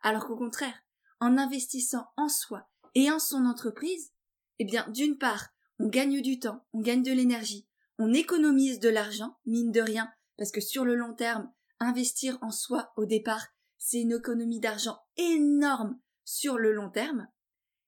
Alors 0.03 0.27
qu'au 0.27 0.37
contraire, 0.37 0.83
en 1.21 1.37
investissant 1.37 2.07
en 2.17 2.29
soi 2.29 2.69
et 2.95 3.11
en 3.11 3.19
son 3.19 3.45
entreprise, 3.45 4.13
eh 4.59 4.65
bien, 4.65 4.87
d'une 4.89 5.19
part, 5.19 5.49
on 5.79 5.89
gagne 5.89 6.21
du 6.21 6.39
temps, 6.39 6.65
on 6.73 6.81
gagne 6.81 7.03
de 7.03 7.13
l'énergie, 7.13 7.67
on 7.99 8.13
économise 8.13 8.81
de 8.81 8.89
l'argent, 8.89 9.39
mine 9.47 9.73
de 9.73 9.81
rien, 9.81 10.11
parce 10.37 10.51
que 10.51 10.61
sur 10.61 10.85
le 10.85 10.95
long 10.95 11.15
terme, 11.15 11.53
investir 11.79 12.39
en 12.43 12.51
soi 12.51 12.93
au 12.97 13.05
départ, 13.05 13.47
c'est 13.79 14.01
une 14.01 14.13
économie 14.13 14.61
d'argent 14.61 14.99
énorme 15.17 15.99
sur 16.25 16.59
le 16.59 16.73
long 16.73 16.91
terme. 16.91 17.29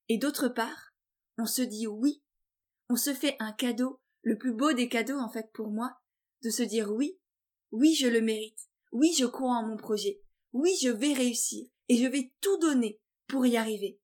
Et 0.08 0.18
d'autre 0.18 0.48
part, 0.48 0.92
on 1.38 1.46
se 1.46 1.62
dit 1.62 1.86
oui, 1.86 2.22
on 2.88 2.96
se 2.96 3.14
fait 3.14 3.36
un 3.38 3.52
cadeau, 3.52 4.00
le 4.22 4.36
plus 4.36 4.52
beau 4.52 4.72
des 4.72 4.88
cadeaux 4.88 5.18
en 5.18 5.30
fait 5.30 5.50
pour 5.52 5.70
moi, 5.70 5.98
de 6.42 6.50
se 6.50 6.62
dire 6.62 6.90
oui, 6.90 7.18
oui 7.70 7.94
je 7.94 8.06
le 8.06 8.20
mérite, 8.20 8.68
oui 8.90 9.14
je 9.18 9.26
crois 9.26 9.56
en 9.56 9.66
mon 9.66 9.76
projet, 9.76 10.22
oui 10.52 10.74
je 10.82 10.88
vais 10.88 11.12
réussir, 11.12 11.68
et 11.92 11.96
je 11.96 12.06
vais 12.06 12.32
tout 12.40 12.56
donner 12.56 12.98
pour 13.26 13.44
y 13.44 13.58
arriver. 13.58 14.00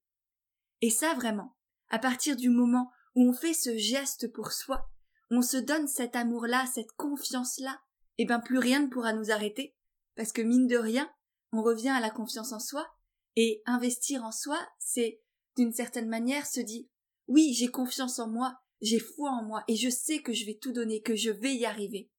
Et 0.81 0.91
ça 0.91 1.15
vraiment, 1.15 1.57
à 1.87 1.97
partir 1.97 2.35
du 2.35 2.51
moment 2.51 2.91
où 3.15 3.27
on 3.27 3.33
fait 3.33 3.55
ce 3.55 3.75
geste 3.77 4.31
pour 4.31 4.51
soi, 4.51 4.87
on 5.31 5.41
se 5.41 5.57
donne 5.57 5.87
cet 5.87 6.15
amour-là, 6.15 6.67
cette 6.67 6.91
confiance-là, 6.91 7.81
et 8.19 8.23
eh 8.23 8.25
ben 8.25 8.41
plus 8.41 8.59
rien 8.59 8.81
ne 8.81 8.89
pourra 8.89 9.13
nous 9.13 9.31
arrêter, 9.31 9.75
parce 10.15 10.31
que 10.31 10.43
mine 10.43 10.67
de 10.67 10.77
rien, 10.77 11.11
on 11.51 11.63
revient 11.63 11.89
à 11.89 11.99
la 11.99 12.11
confiance 12.11 12.51
en 12.51 12.59
soi, 12.59 12.87
et 13.35 13.63
investir 13.65 14.23
en 14.23 14.31
soi, 14.31 14.59
c'est 14.77 15.23
d'une 15.57 15.73
certaine 15.73 16.09
manière 16.09 16.45
se 16.45 16.59
dire 16.59 16.85
oui, 17.27 17.55
j'ai 17.55 17.69
confiance 17.69 18.19
en 18.19 18.29
moi, 18.29 18.59
j'ai 18.81 18.99
foi 18.99 19.31
en 19.31 19.43
moi, 19.43 19.63
et 19.67 19.75
je 19.75 19.89
sais 19.89 20.21
que 20.21 20.31
je 20.33 20.45
vais 20.45 20.59
tout 20.61 20.73
donner, 20.73 21.01
que 21.01 21.15
je 21.15 21.31
vais 21.31 21.55
y 21.55 21.65
arriver. 21.65 22.11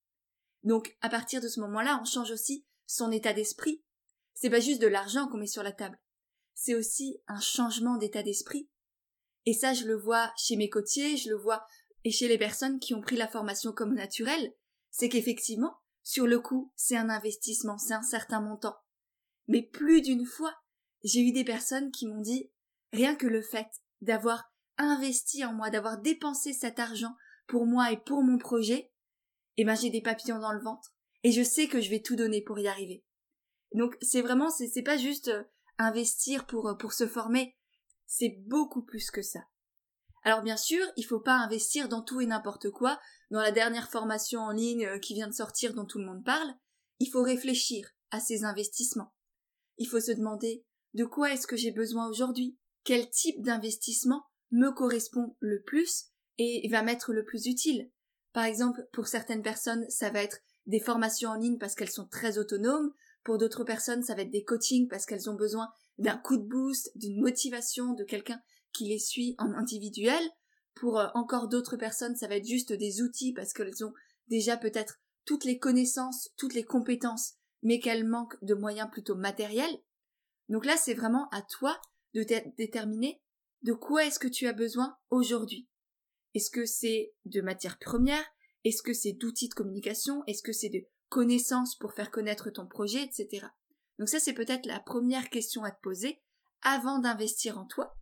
Donc, 0.64 0.96
à 1.00 1.09
partir 1.09 1.40
de 1.40 1.46
ce 1.46 1.61
moment-là, 1.61 2.00
on 2.02 2.04
change 2.04 2.33
aussi 2.33 2.66
son 2.87 3.12
état 3.12 3.33
d'esprit. 3.33 3.85
C'est 4.40 4.48
pas 4.48 4.61
juste 4.61 4.81
de 4.81 4.87
l'argent 4.87 5.29
qu'on 5.29 5.37
met 5.37 5.46
sur 5.46 5.62
la 5.62 5.70
table. 5.70 6.00
C'est 6.55 6.74
aussi 6.74 7.20
un 7.29 7.40
changement 7.40 7.98
d'état 7.98 8.22
d'esprit. 8.22 8.70
Et 9.44 9.53
ça, 9.53 9.74
je 9.74 9.85
le 9.85 9.94
vois 9.94 10.33
chez 10.38 10.57
mes 10.57 10.70
côtiers, 10.70 11.18
je 11.18 11.29
le 11.29 11.37
vois 11.37 11.62
et 12.05 12.11
chez 12.11 12.26
les 12.26 12.38
personnes 12.38 12.81
qui 12.81 12.94
ont 12.94 13.03
pris 13.03 13.16
la 13.16 13.29
formation 13.29 13.72
comme 13.72 13.92
naturelle, 13.92 14.55
c'est 14.90 15.11
qu'effectivement, 15.11 15.76
sur 16.03 16.26
le 16.26 16.40
coup, 16.40 16.72
c'est 16.74 16.96
un 16.96 17.11
investissement, 17.11 17.76
c'est 17.76 17.92
un 17.92 18.03
certain 18.03 18.40
montant. 18.40 18.76
Mais 19.46 19.61
plus 19.61 20.00
d'une 20.00 20.24
fois, 20.24 20.55
j'ai 21.05 21.20
eu 21.20 21.33
des 21.33 21.44
personnes 21.44 21.90
qui 21.90 22.07
m'ont 22.07 22.22
dit, 22.22 22.50
rien 22.94 23.16
que 23.16 23.26
le 23.26 23.42
fait 23.42 23.68
d'avoir 24.00 24.50
investi 24.79 25.44
en 25.44 25.53
moi, 25.53 25.68
d'avoir 25.68 25.98
dépensé 25.98 26.55
cet 26.55 26.79
argent 26.79 27.14
pour 27.46 27.66
moi 27.66 27.92
et 27.92 27.98
pour 27.98 28.22
mon 28.22 28.38
projet, 28.38 28.90
eh 29.59 29.64
ben 29.64 29.74
j'ai 29.74 29.90
des 29.90 30.00
papillons 30.00 30.38
dans 30.38 30.53
le 30.53 30.62
ventre 30.62 30.94
et 31.24 31.31
je 31.31 31.42
sais 31.42 31.68
que 31.68 31.83
je 31.83 31.90
vais 31.90 32.00
tout 32.00 32.16
donner 32.16 32.40
pour 32.40 32.59
y 32.59 32.68
arriver. 32.68 33.05
Donc 33.72 33.96
c'est 34.00 34.22
vraiment 34.22 34.50
c'est 34.50 34.83
pas 34.83 34.96
juste 34.96 35.28
euh, 35.28 35.44
investir 35.78 36.46
pour 36.46 36.68
euh, 36.68 36.74
pour 36.74 36.92
se 36.92 37.06
former, 37.06 37.56
c'est 38.06 38.37
beaucoup 38.46 38.83
plus 38.83 39.11
que 39.11 39.22
ça. 39.22 39.40
Alors 40.22 40.42
bien 40.42 40.56
sûr, 40.56 40.85
il 40.96 41.04
faut 41.04 41.20
pas 41.20 41.37
investir 41.37 41.88
dans 41.88 42.02
tout 42.02 42.20
et 42.20 42.26
n'importe 42.26 42.70
quoi, 42.70 43.00
dans 43.30 43.40
la 43.40 43.52
dernière 43.52 43.90
formation 43.90 44.40
en 44.40 44.50
ligne 44.50 44.87
euh, 44.87 44.98
qui 44.98 45.14
vient 45.14 45.28
de 45.28 45.35
sortir 45.35 45.74
dont 45.74 45.87
tout 45.87 45.98
le 45.98 46.06
monde 46.06 46.24
parle, 46.24 46.54
il 46.98 47.11
faut 47.11 47.22
réfléchir 47.22 47.88
à 48.11 48.20
ces 48.20 48.44
investissements. 48.44 49.14
Il 49.78 49.87
faut 49.87 50.00
se 50.00 50.12
demander 50.12 50.64
de 50.94 51.04
quoi 51.04 51.33
est-ce 51.33 51.46
que 51.46 51.56
j'ai 51.56 51.70
besoin 51.70 52.09
aujourd'hui? 52.09 52.59
Quel 52.85 53.09
type 53.09 53.42
d'investissement 53.42 54.24
me 54.50 54.70
correspond 54.70 55.37
le 55.38 55.62
plus 55.62 56.06
et 56.38 56.68
va 56.70 56.83
m'être 56.83 57.12
le 57.12 57.24
plus 57.24 57.46
utile? 57.46 57.90
Par 58.33 58.44
exemple, 58.44 58.87
pour 58.92 59.06
certaines 59.06 59.42
personnes, 59.42 59.88
ça 59.88 60.11
va 60.11 60.22
être 60.22 60.40
des 60.66 60.80
formations 60.80 61.30
en 61.30 61.35
ligne 61.35 61.59
parce 61.59 61.74
qu'elles 61.74 61.90
sont 61.90 62.09
très 62.09 62.38
autonomes, 62.38 62.92
pour 63.24 63.38
d'autres 63.38 63.64
personnes, 63.64 64.02
ça 64.02 64.14
va 64.14 64.22
être 64.22 64.30
des 64.30 64.44
coachings 64.44 64.88
parce 64.88 65.06
qu'elles 65.06 65.28
ont 65.28 65.35
besoin 65.35 65.68
d'un 65.98 66.16
coup 66.16 66.37
de 66.37 66.46
boost, 66.46 66.90
d'une 66.96 67.20
motivation, 67.20 67.92
de 67.94 68.04
quelqu'un 68.04 68.40
qui 68.72 68.87
les 68.87 68.98
suit 68.98 69.35
en 69.38 69.52
individuel. 69.52 70.22
Pour 70.74 70.98
euh, 70.98 71.09
encore 71.14 71.48
d'autres 71.48 71.76
personnes, 71.76 72.16
ça 72.16 72.28
va 72.28 72.37
être 72.37 72.46
juste 72.46 72.72
des 72.72 73.02
outils 73.02 73.33
parce 73.35 73.52
qu'elles 73.52 73.85
ont 73.85 73.92
déjà 74.28 74.56
peut-être 74.56 75.00
toutes 75.24 75.44
les 75.44 75.59
connaissances, 75.59 76.30
toutes 76.37 76.54
les 76.54 76.64
compétences, 76.64 77.35
mais 77.62 77.80
qu'elles 77.80 78.06
manquent 78.06 78.42
de 78.42 78.54
moyens 78.54 78.88
plutôt 78.90 79.16
matériels. 79.16 79.83
Donc 80.48 80.64
là, 80.64 80.76
c'est 80.76 80.94
vraiment 80.94 81.28
à 81.30 81.42
toi 81.42 81.78
de 82.14 82.24
déterminer 82.56 83.20
de 83.62 83.72
quoi 83.72 84.06
est-ce 84.06 84.18
que 84.18 84.28
tu 84.28 84.46
as 84.46 84.52
besoin 84.52 84.96
aujourd'hui. 85.11 85.68
Est-ce 86.35 86.50
que 86.50 86.64
c'est 86.64 87.12
de 87.26 87.40
matières 87.42 87.78
premières? 87.78 88.24
Est-ce 88.64 88.83
que 88.83 88.94
c'est 88.94 89.12
d'outils 89.12 89.48
de 89.48 89.54
communication? 89.54 90.22
Est-ce 90.26 90.42
que 90.42 90.52
c'est 90.52 90.68
de 90.68 90.80
connaissances 91.10 91.76
pour 91.76 91.92
faire 91.92 92.10
connaître 92.10 92.48
ton 92.48 92.66
projet, 92.66 93.02
etc. 93.02 93.46
Donc 93.98 94.08
ça, 94.08 94.18
c'est 94.18 94.32
peut-être 94.32 94.64
la 94.64 94.80
première 94.80 95.28
question 95.28 95.62
à 95.62 95.70
te 95.70 95.80
poser 95.82 96.22
avant 96.62 96.98
d'investir 96.98 97.58
en 97.58 97.66
toi. 97.66 97.94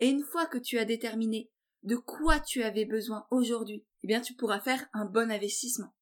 Et 0.00 0.08
une 0.08 0.24
fois 0.24 0.46
que 0.46 0.58
tu 0.58 0.78
as 0.78 0.84
déterminé 0.84 1.52
de 1.84 1.96
quoi 1.96 2.40
tu 2.40 2.62
avais 2.62 2.84
besoin 2.84 3.26
aujourd'hui, 3.30 3.86
eh 4.02 4.06
bien, 4.06 4.20
tu 4.20 4.34
pourras 4.34 4.60
faire 4.60 4.88
un 4.92 5.04
bon 5.04 5.30
investissement. 5.30 5.94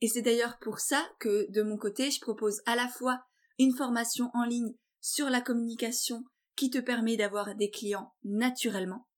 Et 0.00 0.08
c'est 0.08 0.22
d'ailleurs 0.22 0.58
pour 0.60 0.78
ça 0.78 1.04
que, 1.18 1.50
de 1.50 1.62
mon 1.62 1.76
côté, 1.76 2.10
je 2.10 2.20
propose 2.20 2.62
à 2.66 2.76
la 2.76 2.88
fois 2.88 3.24
une 3.58 3.74
formation 3.74 4.30
en 4.34 4.44
ligne 4.44 4.74
sur 5.00 5.30
la 5.30 5.40
communication 5.40 6.24
qui 6.56 6.70
te 6.70 6.78
permet 6.78 7.16
d'avoir 7.16 7.54
des 7.54 7.70
clients 7.70 8.12
naturellement, 8.24 9.08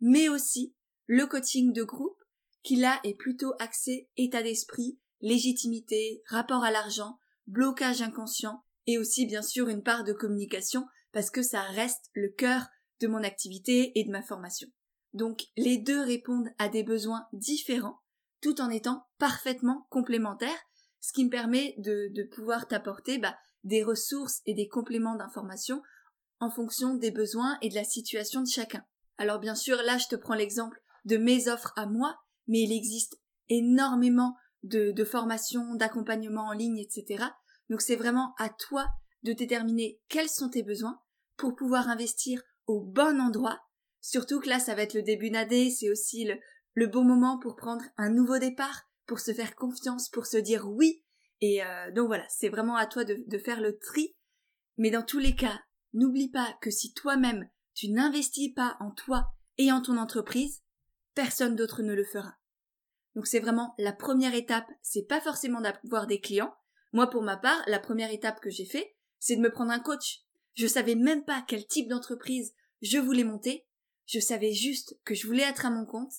mais 0.00 0.28
aussi 0.28 0.74
le 1.06 1.26
coaching 1.26 1.72
de 1.72 1.82
groupe 1.82 2.22
qui 2.62 2.76
là 2.76 3.00
est 3.04 3.14
plutôt 3.14 3.54
axé 3.58 4.08
état 4.16 4.42
d'esprit, 4.42 4.98
légitimité, 5.20 6.22
rapport 6.26 6.64
à 6.64 6.70
l'argent, 6.70 7.18
blocage 7.46 8.02
inconscient 8.02 8.62
et 8.86 8.98
aussi 8.98 9.26
bien 9.26 9.42
sûr 9.42 9.68
une 9.68 9.82
part 9.82 10.04
de 10.04 10.12
communication 10.12 10.86
parce 11.12 11.30
que 11.30 11.42
ça 11.42 11.62
reste 11.62 12.10
le 12.14 12.28
cœur 12.28 12.66
de 13.00 13.06
mon 13.06 13.22
activité 13.22 13.92
et 13.98 14.04
de 14.04 14.10
ma 14.10 14.22
formation. 14.22 14.68
Donc 15.12 15.44
les 15.56 15.78
deux 15.78 16.02
répondent 16.02 16.50
à 16.58 16.68
des 16.68 16.82
besoins 16.82 17.26
différents 17.32 18.00
tout 18.40 18.60
en 18.60 18.70
étant 18.70 19.04
parfaitement 19.18 19.86
complémentaires, 19.90 20.60
ce 21.00 21.12
qui 21.12 21.24
me 21.24 21.30
permet 21.30 21.74
de, 21.78 22.08
de 22.14 22.22
pouvoir 22.22 22.68
t'apporter 22.68 23.18
bah, 23.18 23.36
des 23.64 23.82
ressources 23.82 24.42
et 24.46 24.54
des 24.54 24.68
compléments 24.68 25.16
d'information 25.16 25.82
en 26.40 26.50
fonction 26.50 26.94
des 26.94 27.10
besoins 27.10 27.58
et 27.62 27.68
de 27.68 27.74
la 27.74 27.84
situation 27.84 28.42
de 28.42 28.48
chacun. 28.48 28.84
Alors 29.16 29.40
bien 29.40 29.54
sûr, 29.54 29.76
là 29.82 29.98
je 29.98 30.06
te 30.06 30.16
prends 30.16 30.34
l'exemple 30.34 30.80
de 31.04 31.16
mes 31.16 31.48
offres 31.48 31.72
à 31.76 31.86
moi, 31.86 32.16
mais 32.46 32.60
il 32.60 32.72
existe 32.72 33.20
énormément 33.48 34.36
de, 34.62 35.04
formations, 35.04 35.74
d'accompagnement 35.74 36.48
en 36.48 36.52
ligne, 36.52 36.78
etc. 36.78 37.24
Donc 37.70 37.80
c'est 37.80 37.96
vraiment 37.96 38.34
à 38.38 38.48
toi 38.48 38.86
de 39.22 39.32
déterminer 39.32 40.00
quels 40.08 40.28
sont 40.28 40.48
tes 40.48 40.62
besoins 40.62 41.00
pour 41.36 41.54
pouvoir 41.54 41.88
investir 41.88 42.42
au 42.66 42.80
bon 42.80 43.20
endroit. 43.20 43.60
Surtout 44.00 44.40
que 44.40 44.48
là, 44.48 44.58
ça 44.58 44.74
va 44.74 44.82
être 44.82 44.94
le 44.94 45.02
début 45.02 45.30
d'année, 45.30 45.70
c'est 45.70 45.90
aussi 45.90 46.24
le, 46.24 46.36
le 46.74 46.86
bon 46.86 47.04
moment 47.04 47.38
pour 47.38 47.56
prendre 47.56 47.84
un 47.96 48.10
nouveau 48.10 48.38
départ, 48.38 48.82
pour 49.06 49.20
se 49.20 49.32
faire 49.32 49.54
confiance, 49.54 50.08
pour 50.08 50.26
se 50.26 50.36
dire 50.36 50.68
oui 50.68 51.02
et 51.40 51.62
euh, 51.62 51.90
donc 51.92 52.08
voilà, 52.08 52.26
c'est 52.28 52.48
vraiment 52.48 52.76
à 52.76 52.86
toi 52.86 53.04
de, 53.04 53.22
de 53.26 53.38
faire 53.38 53.60
le 53.60 53.78
tri. 53.78 54.14
Mais 54.76 54.90
dans 54.90 55.02
tous 55.02 55.18
les 55.18 55.34
cas, 55.34 55.60
n'oublie 55.92 56.30
pas 56.30 56.56
que 56.60 56.70
si 56.70 56.92
toi-même 56.94 57.48
tu 57.74 57.90
n'investis 57.90 58.52
pas 58.52 58.76
en 58.80 58.90
toi 58.90 59.28
et 59.56 59.70
en 59.70 59.80
ton 59.80 59.98
entreprise, 59.98 60.62
personne 61.14 61.56
d'autre 61.56 61.82
ne 61.82 61.94
le 61.94 62.04
fera. 62.04 62.37
Donc 63.14 63.26
c'est 63.26 63.40
vraiment 63.40 63.74
la 63.78 63.92
première 63.92 64.34
étape, 64.34 64.66
c'est 64.82 65.06
pas 65.06 65.20
forcément 65.20 65.60
d'avoir 65.60 66.06
des 66.06 66.20
clients. 66.20 66.54
Moi 66.92 67.08
pour 67.08 67.22
ma 67.22 67.36
part, 67.36 67.62
la 67.66 67.78
première 67.78 68.12
étape 68.12 68.40
que 68.40 68.50
j'ai 68.50 68.64
fait, 68.64 68.94
c'est 69.18 69.36
de 69.36 69.40
me 69.40 69.50
prendre 69.50 69.72
un 69.72 69.80
coach. 69.80 70.20
Je 70.54 70.66
savais 70.66 70.94
même 70.94 71.24
pas 71.24 71.44
quel 71.46 71.66
type 71.66 71.88
d'entreprise 71.88 72.54
je 72.82 72.98
voulais 72.98 73.24
monter. 73.24 73.66
Je 74.06 74.20
savais 74.20 74.52
juste 74.52 74.98
que 75.04 75.14
je 75.14 75.26
voulais 75.26 75.42
être 75.42 75.66
à 75.66 75.70
mon 75.70 75.84
compte 75.84 76.12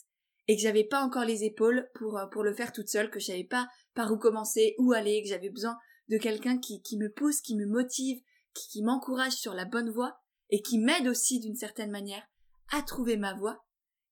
et 0.47 0.55
que 0.55 0.61
j'avais 0.61 0.83
pas 0.83 1.01
encore 1.01 1.25
les 1.25 1.43
épaules 1.43 1.89
pour, 1.93 2.17
euh, 2.17 2.25
pour 2.27 2.43
le 2.43 2.53
faire 2.53 2.71
toute 2.71 2.89
seule, 2.89 3.09
que 3.09 3.19
je 3.19 3.27
savais 3.27 3.43
pas 3.43 3.67
par 3.93 4.11
où 4.11 4.17
commencer, 4.17 4.75
où 4.79 4.93
aller, 4.93 5.21
que 5.21 5.29
j'avais 5.29 5.49
besoin 5.49 5.77
de 6.07 6.17
quelqu'un 6.17 6.57
qui, 6.57 6.81
qui 6.81 6.97
me 6.97 7.11
pousse, 7.11 7.41
qui 7.41 7.55
me 7.55 7.65
motive, 7.65 8.19
qui, 8.53 8.67
qui 8.67 8.81
m'encourage 8.81 9.33
sur 9.33 9.53
la 9.53 9.65
bonne 9.65 9.91
voie 9.91 10.19
et 10.49 10.61
qui 10.61 10.79
m'aide 10.79 11.07
aussi 11.07 11.39
d'une 11.39 11.55
certaine 11.55 11.91
manière 11.91 12.23
à 12.71 12.81
trouver 12.81 13.17
ma 13.17 13.33
voie. 13.35 13.63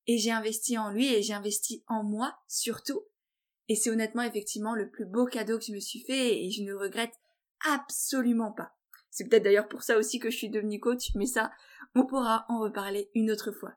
Et 0.08 0.18
j'ai 0.18 0.32
investi 0.32 0.76
en 0.76 0.90
lui 0.90 1.06
et 1.14 1.22
j'ai 1.22 1.34
investi 1.34 1.84
en 1.86 2.02
moi 2.02 2.36
surtout. 2.48 3.06
Et 3.68 3.76
c'est 3.76 3.90
honnêtement 3.90 4.22
effectivement 4.22 4.74
le 4.74 4.90
plus 4.90 5.04
beau 5.04 5.26
cadeau 5.26 5.58
que 5.58 5.64
je 5.64 5.72
me 5.72 5.80
suis 5.80 6.00
fait 6.00 6.42
et 6.42 6.50
je 6.50 6.62
ne 6.62 6.74
regrette 6.74 7.14
absolument 7.64 8.50
pas. 8.50 8.74
C'est 9.10 9.28
peut-être 9.28 9.44
d'ailleurs 9.44 9.68
pour 9.68 9.82
ça 9.82 9.98
aussi 9.98 10.18
que 10.18 10.30
je 10.30 10.36
suis 10.36 10.50
devenue 10.50 10.80
coach, 10.80 11.10
mais 11.14 11.26
ça, 11.26 11.52
on 11.94 12.06
pourra 12.06 12.46
en 12.48 12.60
reparler 12.60 13.10
une 13.14 13.30
autre 13.30 13.52
fois. 13.52 13.74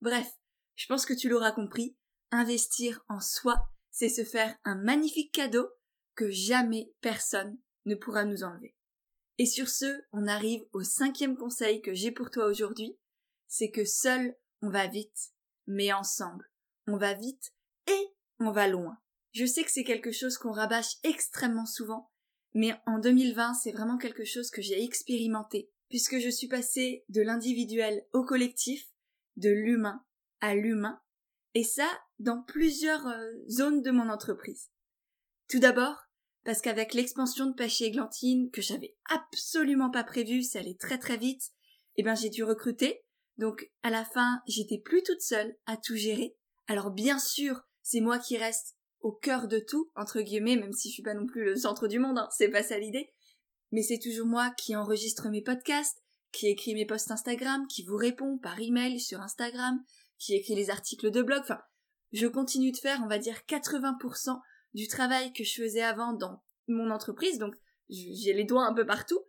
Bref, 0.00 0.30
je 0.76 0.86
pense 0.86 1.06
que 1.06 1.14
tu 1.14 1.28
l'auras 1.28 1.52
compris, 1.52 1.96
investir 2.30 3.04
en 3.08 3.20
soi, 3.20 3.56
c'est 3.90 4.08
se 4.08 4.24
faire 4.24 4.56
un 4.64 4.76
magnifique 4.76 5.32
cadeau 5.32 5.68
que 6.14 6.30
jamais 6.30 6.92
personne 7.00 7.58
ne 7.84 7.94
pourra 7.94 8.24
nous 8.24 8.44
enlever. 8.44 8.76
Et 9.38 9.46
sur 9.46 9.68
ce, 9.68 10.02
on 10.12 10.26
arrive 10.28 10.64
au 10.72 10.82
cinquième 10.82 11.36
conseil 11.36 11.82
que 11.82 11.94
j'ai 11.94 12.12
pour 12.12 12.30
toi 12.30 12.46
aujourd'hui, 12.46 12.96
c'est 13.48 13.70
que 13.70 13.84
seul 13.84 14.36
on 14.62 14.70
va 14.70 14.86
vite, 14.86 15.33
mais 15.66 15.92
ensemble 15.92 16.48
on 16.86 16.96
va 16.96 17.14
vite 17.14 17.52
et 17.86 18.08
on 18.40 18.50
va 18.50 18.68
loin. 18.68 18.98
Je 19.32 19.46
sais 19.46 19.64
que 19.64 19.70
c'est 19.70 19.84
quelque 19.84 20.12
chose 20.12 20.38
qu'on 20.38 20.52
rabâche 20.52 20.96
extrêmement 21.02 21.66
souvent, 21.66 22.10
mais 22.54 22.74
en 22.86 22.98
2020 22.98 23.54
c'est 23.54 23.72
vraiment 23.72 23.98
quelque 23.98 24.24
chose 24.24 24.50
que 24.50 24.62
j'ai 24.62 24.82
expérimenté, 24.82 25.70
puisque 25.88 26.18
je 26.18 26.28
suis 26.28 26.48
passée 26.48 27.04
de 27.08 27.22
l'individuel 27.22 28.06
au 28.12 28.24
collectif, 28.24 28.86
de 29.36 29.50
l'humain 29.50 30.04
à 30.40 30.54
l'humain, 30.54 31.00
et 31.54 31.64
ça 31.64 31.88
dans 32.18 32.42
plusieurs 32.42 33.06
euh, 33.06 33.32
zones 33.48 33.82
de 33.82 33.90
mon 33.90 34.08
entreprise. 34.10 34.70
Tout 35.48 35.58
d'abord, 35.58 35.96
parce 36.44 36.60
qu'avec 36.60 36.94
l'expansion 36.94 37.46
de 37.46 37.54
Pêche 37.54 37.80
Églantine, 37.80 38.50
que 38.50 38.60
j'avais 38.60 38.96
absolument 39.08 39.90
pas 39.90 40.04
prévu, 40.04 40.42
ça 40.42 40.58
allait 40.58 40.76
très 40.78 40.98
très 40.98 41.16
vite, 41.16 41.52
eh 41.96 42.02
ben 42.02 42.14
j'ai 42.14 42.28
dû 42.28 42.44
recruter. 42.44 43.04
Donc 43.38 43.70
à 43.82 43.90
la 43.90 44.04
fin, 44.04 44.42
j'étais 44.46 44.78
plus 44.78 45.02
toute 45.02 45.20
seule 45.20 45.56
à 45.66 45.76
tout 45.76 45.96
gérer. 45.96 46.36
Alors 46.66 46.90
bien 46.90 47.18
sûr, 47.18 47.62
c'est 47.82 48.00
moi 48.00 48.18
qui 48.18 48.36
reste 48.36 48.76
au 49.00 49.12
cœur 49.12 49.48
de 49.48 49.58
tout, 49.58 49.90
entre 49.96 50.22
guillemets, 50.22 50.56
même 50.56 50.72
si 50.72 50.88
je 50.88 50.94
suis 50.94 51.02
pas 51.02 51.14
non 51.14 51.26
plus 51.26 51.44
le 51.44 51.56
centre 51.56 51.88
du 51.88 51.98
monde, 51.98 52.18
hein, 52.18 52.28
c'est 52.36 52.48
pas 52.48 52.62
ça 52.62 52.78
l'idée. 52.78 53.12
Mais 53.70 53.82
c'est 53.82 53.98
toujours 53.98 54.26
moi 54.26 54.50
qui 54.56 54.74
enregistre 54.76 55.28
mes 55.28 55.42
podcasts, 55.42 56.02
qui 56.32 56.48
écrit 56.48 56.74
mes 56.74 56.86
posts 56.86 57.10
Instagram, 57.10 57.66
qui 57.68 57.84
vous 57.84 57.96
répond 57.96 58.38
par 58.38 58.58
email 58.60 58.98
sur 58.98 59.20
Instagram, 59.20 59.78
qui 60.18 60.34
écrit 60.34 60.54
les 60.54 60.70
articles 60.70 61.10
de 61.10 61.22
blog, 61.22 61.40
enfin, 61.42 61.60
je 62.12 62.26
continue 62.26 62.72
de 62.72 62.78
faire, 62.78 63.00
on 63.04 63.08
va 63.08 63.18
dire, 63.18 63.42
80% 63.48 64.40
du 64.72 64.88
travail 64.88 65.32
que 65.32 65.44
je 65.44 65.62
faisais 65.62 65.82
avant 65.82 66.12
dans 66.12 66.42
mon 66.68 66.90
entreprise, 66.90 67.38
donc 67.38 67.54
j'ai 67.90 68.32
les 68.32 68.44
doigts 68.44 68.66
un 68.66 68.74
peu 68.74 68.86
partout. 68.86 69.20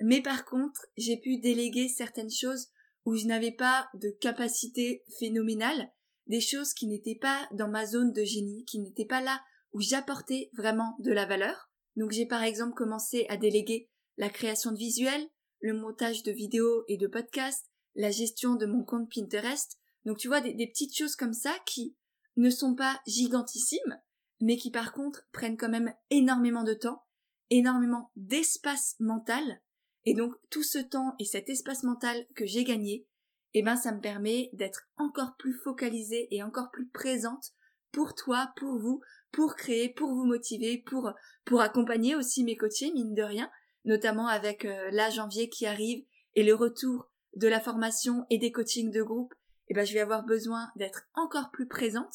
Mais 0.00 0.20
par 0.20 0.44
contre, 0.44 0.86
j'ai 0.96 1.16
pu 1.16 1.38
déléguer 1.38 1.88
certaines 1.88 2.30
choses 2.30 2.68
où 3.04 3.16
je 3.16 3.26
n'avais 3.26 3.52
pas 3.52 3.88
de 3.94 4.10
capacité 4.10 5.04
phénoménale, 5.18 5.90
des 6.26 6.40
choses 6.40 6.72
qui 6.72 6.86
n'étaient 6.86 7.18
pas 7.20 7.48
dans 7.52 7.68
ma 7.68 7.86
zone 7.86 8.12
de 8.12 8.24
génie, 8.24 8.64
qui 8.64 8.78
n'étaient 8.78 9.04
pas 9.04 9.20
là 9.20 9.40
où 9.72 9.80
j'apportais 9.80 10.50
vraiment 10.54 10.96
de 11.00 11.12
la 11.12 11.26
valeur. 11.26 11.70
Donc 11.96 12.12
j'ai 12.12 12.26
par 12.26 12.42
exemple 12.42 12.74
commencé 12.74 13.26
à 13.28 13.36
déléguer 13.36 13.90
la 14.16 14.28
création 14.28 14.70
de 14.72 14.78
visuels, 14.78 15.28
le 15.60 15.74
montage 15.74 16.22
de 16.22 16.32
vidéos 16.32 16.84
et 16.88 16.96
de 16.96 17.06
podcasts, 17.06 17.70
la 17.94 18.10
gestion 18.10 18.54
de 18.54 18.66
mon 18.66 18.84
compte 18.84 19.10
Pinterest, 19.12 19.78
donc 20.04 20.18
tu 20.18 20.28
vois, 20.28 20.40
des, 20.40 20.54
petites 20.66 20.96
choses 20.96 21.16
comme 21.16 21.34
ça 21.34 21.54
qui, 21.66 21.96
ne 22.36 22.48
sont 22.48 22.74
pas 22.74 22.98
gigantissimes, 23.06 24.00
mais 24.40 24.56
qui 24.56 24.70
par 24.70 24.94
contre 24.94 25.28
prennent 25.32 25.58
quand 25.58 25.68
même 25.68 25.92
énormément 26.08 26.64
de 26.64 26.72
temps, 26.72 27.04
énormément 27.50 28.10
d'espace 28.16 28.96
mental, 29.00 29.60
et 30.04 30.14
donc 30.14 30.34
tout 30.50 30.62
ce 30.62 30.78
temps 30.78 31.14
et 31.18 31.24
cet 31.24 31.48
espace 31.48 31.82
mental 31.84 32.26
que 32.34 32.46
j'ai 32.46 32.64
gagné, 32.64 33.06
eh 33.54 33.62
ben 33.62 33.76
ça 33.76 33.92
me 33.92 34.00
permet 34.00 34.50
d'être 34.52 34.88
encore 34.96 35.36
plus 35.38 35.54
focalisée 35.54 36.28
et 36.30 36.42
encore 36.42 36.70
plus 36.70 36.88
présente 36.88 37.52
pour 37.92 38.14
toi, 38.14 38.52
pour 38.56 38.78
vous, 38.78 39.02
pour 39.30 39.54
créer, 39.54 39.90
pour 39.90 40.08
vous 40.08 40.24
motiver, 40.24 40.78
pour 40.78 41.12
pour 41.44 41.60
accompagner 41.60 42.14
aussi 42.14 42.44
mes 42.44 42.56
coachés 42.56 42.92
mine 42.92 43.14
de 43.14 43.22
rien, 43.22 43.50
notamment 43.84 44.28
avec 44.28 44.64
euh, 44.64 44.90
la 44.90 45.10
janvier 45.10 45.48
qui 45.48 45.66
arrive 45.66 46.04
et 46.34 46.42
le 46.42 46.54
retour 46.54 47.10
de 47.36 47.48
la 47.48 47.60
formation 47.60 48.26
et 48.30 48.38
des 48.38 48.52
coachings 48.52 48.90
de 48.90 49.02
groupe, 49.02 49.34
eh 49.68 49.74
ben 49.74 49.84
je 49.84 49.92
vais 49.92 50.00
avoir 50.00 50.24
besoin 50.24 50.70
d'être 50.76 51.02
encore 51.14 51.50
plus 51.50 51.68
présente. 51.68 52.14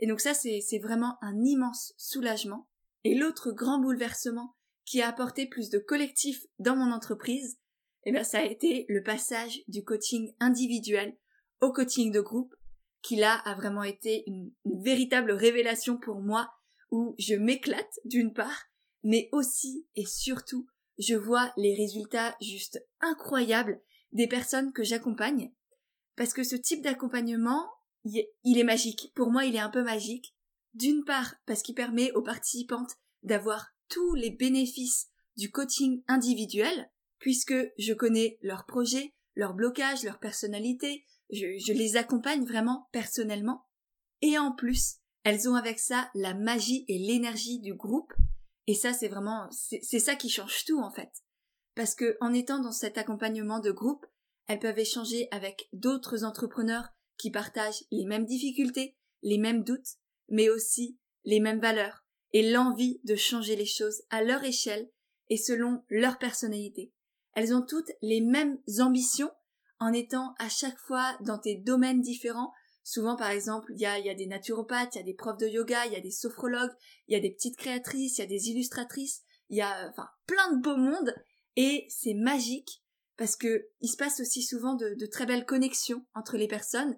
Et 0.00 0.06
donc 0.06 0.20
ça 0.20 0.34
c'est 0.34 0.60
c'est 0.60 0.78
vraiment 0.78 1.18
un 1.22 1.36
immense 1.44 1.92
soulagement. 1.98 2.68
Et 3.04 3.14
l'autre 3.14 3.52
grand 3.52 3.78
bouleversement 3.78 4.56
qui 4.88 5.02
a 5.02 5.08
apporté 5.08 5.46
plus 5.46 5.68
de 5.68 5.78
collectif 5.78 6.46
dans 6.58 6.74
mon 6.74 6.92
entreprise, 6.92 7.58
eh 8.04 8.10
bien, 8.10 8.24
ça 8.24 8.38
a 8.38 8.44
été 8.44 8.86
le 8.88 9.02
passage 9.02 9.60
du 9.68 9.84
coaching 9.84 10.34
individuel 10.40 11.14
au 11.60 11.72
coaching 11.72 12.10
de 12.10 12.20
groupe, 12.20 12.54
qui 13.02 13.16
là 13.16 13.34
a 13.44 13.54
vraiment 13.54 13.82
été 13.82 14.24
une, 14.26 14.50
véritable 14.64 15.32
révélation 15.32 15.98
pour 15.98 16.22
moi, 16.22 16.50
où 16.90 17.14
je 17.18 17.34
m'éclate 17.34 18.00
d'une 18.06 18.32
part, 18.32 18.64
mais 19.02 19.28
aussi 19.32 19.86
et 19.94 20.06
surtout, 20.06 20.66
je 20.98 21.14
vois 21.14 21.52
les 21.58 21.74
résultats 21.74 22.34
juste 22.40 22.82
incroyables 23.00 23.82
des 24.12 24.26
personnes 24.26 24.72
que 24.72 24.84
j'accompagne, 24.84 25.52
parce 26.16 26.32
que 26.32 26.44
ce 26.44 26.56
type 26.56 26.82
d'accompagnement, 26.82 27.68
il 28.04 28.58
est 28.58 28.64
magique. 28.64 29.12
Pour 29.14 29.30
moi, 29.30 29.44
il 29.44 29.54
est 29.54 29.60
un 29.60 29.68
peu 29.68 29.82
magique. 29.82 30.34
D'une 30.72 31.04
part, 31.04 31.34
parce 31.44 31.62
qu'il 31.62 31.74
permet 31.74 32.10
aux 32.12 32.22
participantes 32.22 32.92
d'avoir 33.22 33.74
tous 33.88 34.14
les 34.14 34.30
bénéfices 34.30 35.08
du 35.36 35.50
coaching 35.50 36.02
individuel, 36.08 36.90
puisque 37.18 37.54
je 37.78 37.92
connais 37.92 38.38
leurs 38.42 38.66
projets, 38.66 39.14
leurs 39.34 39.54
blocages, 39.54 40.02
leur 40.02 40.18
personnalité, 40.18 41.04
je, 41.30 41.72
les 41.72 41.96
accompagne 41.96 42.44
vraiment 42.44 42.88
personnellement. 42.92 43.66
Et 44.22 44.38
en 44.38 44.52
plus, 44.52 44.96
elles 45.24 45.48
ont 45.48 45.54
avec 45.54 45.78
ça 45.78 46.10
la 46.14 46.34
magie 46.34 46.84
et 46.88 46.98
l'énergie 46.98 47.60
du 47.60 47.74
groupe. 47.74 48.12
Et 48.66 48.74
ça, 48.74 48.92
c'est 48.92 49.08
vraiment, 49.08 49.48
c'est 49.50 49.98
ça 49.98 50.16
qui 50.16 50.28
change 50.28 50.64
tout, 50.64 50.80
en 50.80 50.90
fait. 50.90 51.10
Parce 51.74 51.94
que, 51.94 52.16
en 52.20 52.34
étant 52.34 52.58
dans 52.58 52.72
cet 52.72 52.98
accompagnement 52.98 53.60
de 53.60 53.70
groupe, 53.70 54.04
elles 54.46 54.58
peuvent 54.58 54.78
échanger 54.78 55.28
avec 55.30 55.68
d'autres 55.72 56.24
entrepreneurs 56.24 56.88
qui 57.16 57.30
partagent 57.30 57.84
les 57.90 58.06
mêmes 58.06 58.26
difficultés, 58.26 58.96
les 59.22 59.38
mêmes 59.38 59.62
doutes, 59.62 59.96
mais 60.28 60.48
aussi 60.48 60.98
les 61.24 61.40
mêmes 61.40 61.60
valeurs 61.60 62.04
et 62.32 62.50
l'envie 62.50 63.00
de 63.04 63.16
changer 63.16 63.56
les 63.56 63.66
choses 63.66 64.02
à 64.10 64.22
leur 64.22 64.44
échelle 64.44 64.90
et 65.28 65.36
selon 65.36 65.82
leur 65.88 66.18
personnalité. 66.18 66.92
Elles 67.34 67.54
ont 67.54 67.62
toutes 67.62 67.90
les 68.02 68.20
mêmes 68.20 68.58
ambitions 68.80 69.30
en 69.78 69.92
étant 69.92 70.34
à 70.38 70.48
chaque 70.48 70.78
fois 70.78 71.16
dans 71.20 71.38
des 71.38 71.56
domaines 71.56 72.00
différents. 72.00 72.52
Souvent, 72.82 73.16
par 73.16 73.30
exemple, 73.30 73.72
il 73.74 73.80
y 73.80 73.86
a, 73.86 74.14
des 74.14 74.26
naturopathes, 74.26 74.94
il 74.94 74.98
y 74.98 75.02
a 75.02 75.04
des 75.04 75.14
profs 75.14 75.38
de 75.38 75.46
yoga, 75.46 75.86
il 75.86 75.92
y 75.92 75.96
a 75.96 76.00
des 76.00 76.10
sophrologues, 76.10 76.72
il 77.06 77.14
y 77.14 77.16
a 77.16 77.20
des 77.20 77.30
petites 77.30 77.56
créatrices, 77.56 78.18
il 78.18 78.22
y 78.22 78.24
a 78.24 78.28
des 78.28 78.48
illustratrices, 78.48 79.22
il 79.50 79.58
y 79.58 79.62
a 79.62 79.88
enfin 79.90 80.08
plein 80.26 80.56
de 80.56 80.62
beaux 80.62 80.76
mondes 80.76 81.14
et 81.56 81.86
c'est 81.88 82.14
magique 82.14 82.82
parce 83.16 83.36
que 83.36 83.68
il 83.80 83.88
se 83.88 83.96
passe 83.96 84.20
aussi 84.20 84.42
souvent 84.42 84.74
de 84.74 85.06
très 85.06 85.26
belles 85.26 85.46
connexions 85.46 86.04
entre 86.14 86.36
les 86.36 86.48
personnes. 86.48 86.96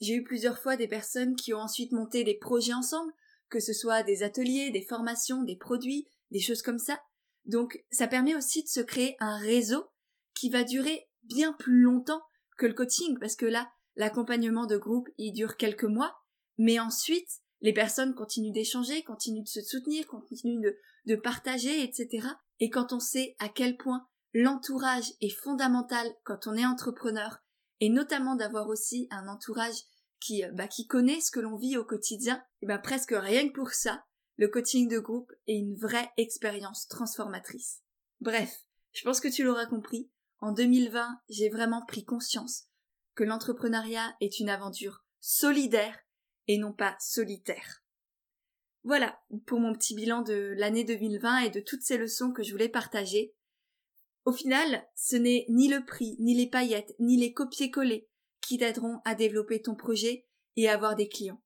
J'ai 0.00 0.14
eu 0.14 0.24
plusieurs 0.24 0.58
fois 0.58 0.76
des 0.76 0.88
personnes 0.88 1.36
qui 1.36 1.52
ont 1.52 1.60
ensuite 1.60 1.92
monté 1.92 2.24
des 2.24 2.34
projets 2.34 2.72
ensemble, 2.72 3.12
que 3.50 3.60
ce 3.60 3.72
soit 3.72 4.02
des 4.02 4.22
ateliers, 4.22 4.70
des 4.70 4.82
formations, 4.82 5.42
des 5.42 5.56
produits, 5.56 6.06
des 6.30 6.40
choses 6.40 6.62
comme 6.62 6.78
ça. 6.78 7.00
Donc 7.44 7.84
ça 7.90 8.06
permet 8.06 8.34
aussi 8.34 8.62
de 8.62 8.68
se 8.68 8.80
créer 8.80 9.16
un 9.18 9.38
réseau 9.38 9.84
qui 10.34 10.50
va 10.50 10.64
durer 10.64 11.08
bien 11.24 11.52
plus 11.52 11.82
longtemps 11.82 12.22
que 12.56 12.66
le 12.66 12.74
coaching, 12.74 13.18
parce 13.18 13.36
que 13.36 13.46
là, 13.46 13.70
l'accompagnement 13.96 14.66
de 14.66 14.76
groupe, 14.76 15.08
il 15.18 15.32
dure 15.32 15.56
quelques 15.56 15.84
mois, 15.84 16.14
mais 16.58 16.78
ensuite, 16.78 17.28
les 17.60 17.72
personnes 17.72 18.14
continuent 18.14 18.52
d'échanger, 18.52 19.02
continuent 19.02 19.42
de 19.42 19.48
se 19.48 19.62
soutenir, 19.62 20.06
continuent 20.06 20.62
de, 20.62 20.76
de 21.06 21.16
partager, 21.16 21.82
etc. 21.82 22.26
Et 22.58 22.70
quand 22.70 22.92
on 22.92 23.00
sait 23.00 23.34
à 23.38 23.48
quel 23.48 23.76
point 23.76 24.06
l'entourage 24.32 25.12
est 25.20 25.34
fondamental 25.42 26.06
quand 26.24 26.46
on 26.46 26.54
est 26.54 26.64
entrepreneur, 26.64 27.38
et 27.80 27.88
notamment 27.88 28.36
d'avoir 28.36 28.68
aussi 28.68 29.08
un 29.10 29.26
entourage 29.28 29.84
qui, 30.20 30.44
bah, 30.52 30.68
qui 30.68 30.86
connaît 30.86 31.20
ce 31.20 31.30
que 31.30 31.40
l'on 31.40 31.56
vit 31.56 31.76
au 31.76 31.84
quotidien, 31.84 32.42
et 32.62 32.66
bah, 32.66 32.78
presque 32.78 33.14
rien 33.16 33.48
que 33.48 33.54
pour 33.54 33.70
ça, 33.70 34.04
le 34.36 34.48
coaching 34.48 34.88
de 34.88 34.98
groupe 34.98 35.32
est 35.46 35.56
une 35.56 35.76
vraie 35.76 36.10
expérience 36.16 36.88
transformatrice. 36.88 37.82
Bref, 38.20 38.64
je 38.92 39.02
pense 39.04 39.20
que 39.20 39.28
tu 39.28 39.44
l'auras 39.44 39.66
compris, 39.66 40.10
en 40.40 40.52
2020, 40.52 41.20
j'ai 41.28 41.48
vraiment 41.48 41.84
pris 41.84 42.04
conscience 42.04 42.68
que 43.14 43.24
l'entrepreneuriat 43.24 44.16
est 44.20 44.40
une 44.40 44.48
aventure 44.48 45.04
solidaire 45.20 45.98
et 46.46 46.58
non 46.58 46.72
pas 46.72 46.96
solitaire. 46.98 47.82
Voilà 48.82 49.20
pour 49.46 49.60
mon 49.60 49.74
petit 49.74 49.94
bilan 49.94 50.22
de 50.22 50.54
l'année 50.56 50.84
2020 50.84 51.40
et 51.40 51.50
de 51.50 51.60
toutes 51.60 51.82
ces 51.82 51.98
leçons 51.98 52.32
que 52.32 52.42
je 52.42 52.52
voulais 52.52 52.70
partager. 52.70 53.34
Au 54.24 54.32
final, 54.32 54.86
ce 54.94 55.16
n'est 55.16 55.44
ni 55.50 55.68
le 55.68 55.84
prix, 55.84 56.16
ni 56.18 56.34
les 56.34 56.48
paillettes, 56.48 56.94
ni 56.98 57.18
les 57.18 57.34
copier-coller 57.34 58.08
qui 58.50 58.58
t'aideront 58.58 59.00
à 59.04 59.14
développer 59.14 59.62
ton 59.62 59.76
projet 59.76 60.26
et 60.56 60.68
avoir 60.68 60.96
des 60.96 61.08
clients. 61.08 61.40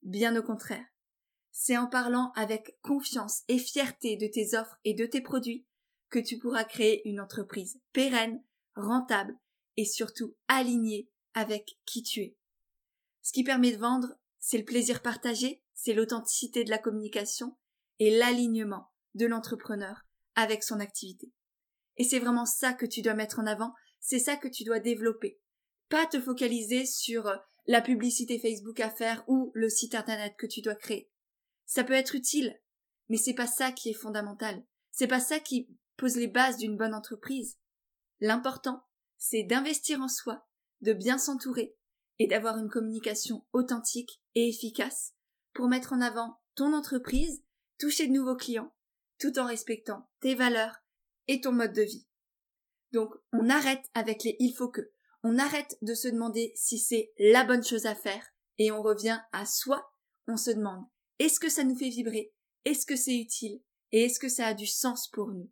Bien 0.00 0.34
au 0.36 0.42
contraire. 0.42 0.86
C'est 1.50 1.76
en 1.76 1.86
parlant 1.86 2.32
avec 2.34 2.78
confiance 2.80 3.42
et 3.48 3.58
fierté 3.58 4.16
de 4.16 4.26
tes 4.26 4.56
offres 4.56 4.78
et 4.82 4.94
de 4.94 5.04
tes 5.04 5.20
produits 5.20 5.66
que 6.08 6.18
tu 6.18 6.38
pourras 6.38 6.64
créer 6.64 7.06
une 7.06 7.20
entreprise 7.20 7.78
pérenne, 7.92 8.42
rentable 8.74 9.36
et 9.76 9.84
surtout 9.84 10.34
alignée 10.48 11.10
avec 11.34 11.76
qui 11.84 12.02
tu 12.02 12.20
es. 12.20 12.38
Ce 13.20 13.34
qui 13.34 13.44
permet 13.44 13.72
de 13.72 13.78
vendre, 13.78 14.14
c'est 14.38 14.56
le 14.56 14.64
plaisir 14.64 15.02
partagé, 15.02 15.62
c'est 15.74 15.92
l'authenticité 15.92 16.64
de 16.64 16.70
la 16.70 16.78
communication 16.78 17.54
et 17.98 18.16
l'alignement 18.16 18.88
de 19.12 19.26
l'entrepreneur 19.26 20.06
avec 20.36 20.62
son 20.62 20.80
activité. 20.80 21.30
Et 21.98 22.04
c'est 22.04 22.18
vraiment 22.18 22.46
ça 22.46 22.72
que 22.72 22.86
tu 22.86 23.02
dois 23.02 23.12
mettre 23.12 23.40
en 23.40 23.46
avant, 23.46 23.74
c'est 24.00 24.18
ça 24.18 24.36
que 24.36 24.48
tu 24.48 24.64
dois 24.64 24.80
développer. 24.80 25.38
Pas 25.88 26.06
te 26.06 26.20
focaliser 26.20 26.86
sur 26.86 27.30
la 27.66 27.80
publicité 27.80 28.38
Facebook 28.38 28.80
à 28.80 28.90
faire 28.90 29.24
ou 29.28 29.50
le 29.54 29.68
site 29.68 29.94
internet 29.94 30.34
que 30.36 30.46
tu 30.46 30.60
dois 30.60 30.74
créer. 30.74 31.10
Ça 31.64 31.84
peut 31.84 31.92
être 31.92 32.14
utile, 32.14 32.60
mais 33.08 33.16
c'est 33.16 33.34
pas 33.34 33.46
ça 33.46 33.72
qui 33.72 33.90
est 33.90 33.94
fondamental. 33.94 34.64
C'est 34.90 35.06
pas 35.06 35.20
ça 35.20 35.40
qui 35.40 35.68
pose 35.96 36.16
les 36.16 36.28
bases 36.28 36.58
d'une 36.58 36.76
bonne 36.76 36.94
entreprise. 36.94 37.58
L'important, 38.20 38.82
c'est 39.18 39.42
d'investir 39.42 40.00
en 40.00 40.08
soi, 40.08 40.46
de 40.80 40.92
bien 40.92 41.18
s'entourer 41.18 41.76
et 42.18 42.26
d'avoir 42.26 42.58
une 42.58 42.70
communication 42.70 43.44
authentique 43.52 44.22
et 44.34 44.48
efficace 44.48 45.14
pour 45.52 45.68
mettre 45.68 45.92
en 45.92 46.00
avant 46.00 46.40
ton 46.54 46.72
entreprise, 46.72 47.42
toucher 47.78 48.06
de 48.06 48.12
nouveaux 48.12 48.36
clients, 48.36 48.74
tout 49.18 49.38
en 49.38 49.46
respectant 49.46 50.08
tes 50.20 50.34
valeurs 50.34 50.76
et 51.28 51.40
ton 51.40 51.52
mode 51.52 51.72
de 51.72 51.82
vie. 51.82 52.06
Donc, 52.92 53.12
on 53.32 53.50
arrête 53.50 53.84
avec 53.94 54.24
les 54.24 54.36
il 54.38 54.54
faut 54.54 54.68
que. 54.68 54.92
On 55.28 55.38
arrête 55.38 55.76
de 55.82 55.92
se 55.92 56.06
demander 56.06 56.52
si 56.54 56.78
c'est 56.78 57.10
la 57.18 57.42
bonne 57.42 57.64
chose 57.64 57.86
à 57.86 57.96
faire 57.96 58.24
et 58.58 58.70
on 58.70 58.80
revient 58.80 59.18
à 59.32 59.44
soi. 59.44 59.90
On 60.28 60.36
se 60.36 60.52
demande 60.52 60.84
est-ce 61.18 61.40
que 61.40 61.48
ça 61.48 61.64
nous 61.64 61.74
fait 61.74 61.88
vibrer? 61.88 62.32
Est-ce 62.64 62.86
que 62.86 62.94
c'est 62.94 63.16
utile? 63.16 63.60
Et 63.90 64.04
est-ce 64.04 64.20
que 64.20 64.28
ça 64.28 64.46
a 64.46 64.54
du 64.54 64.68
sens 64.68 65.08
pour 65.08 65.32
nous? 65.32 65.50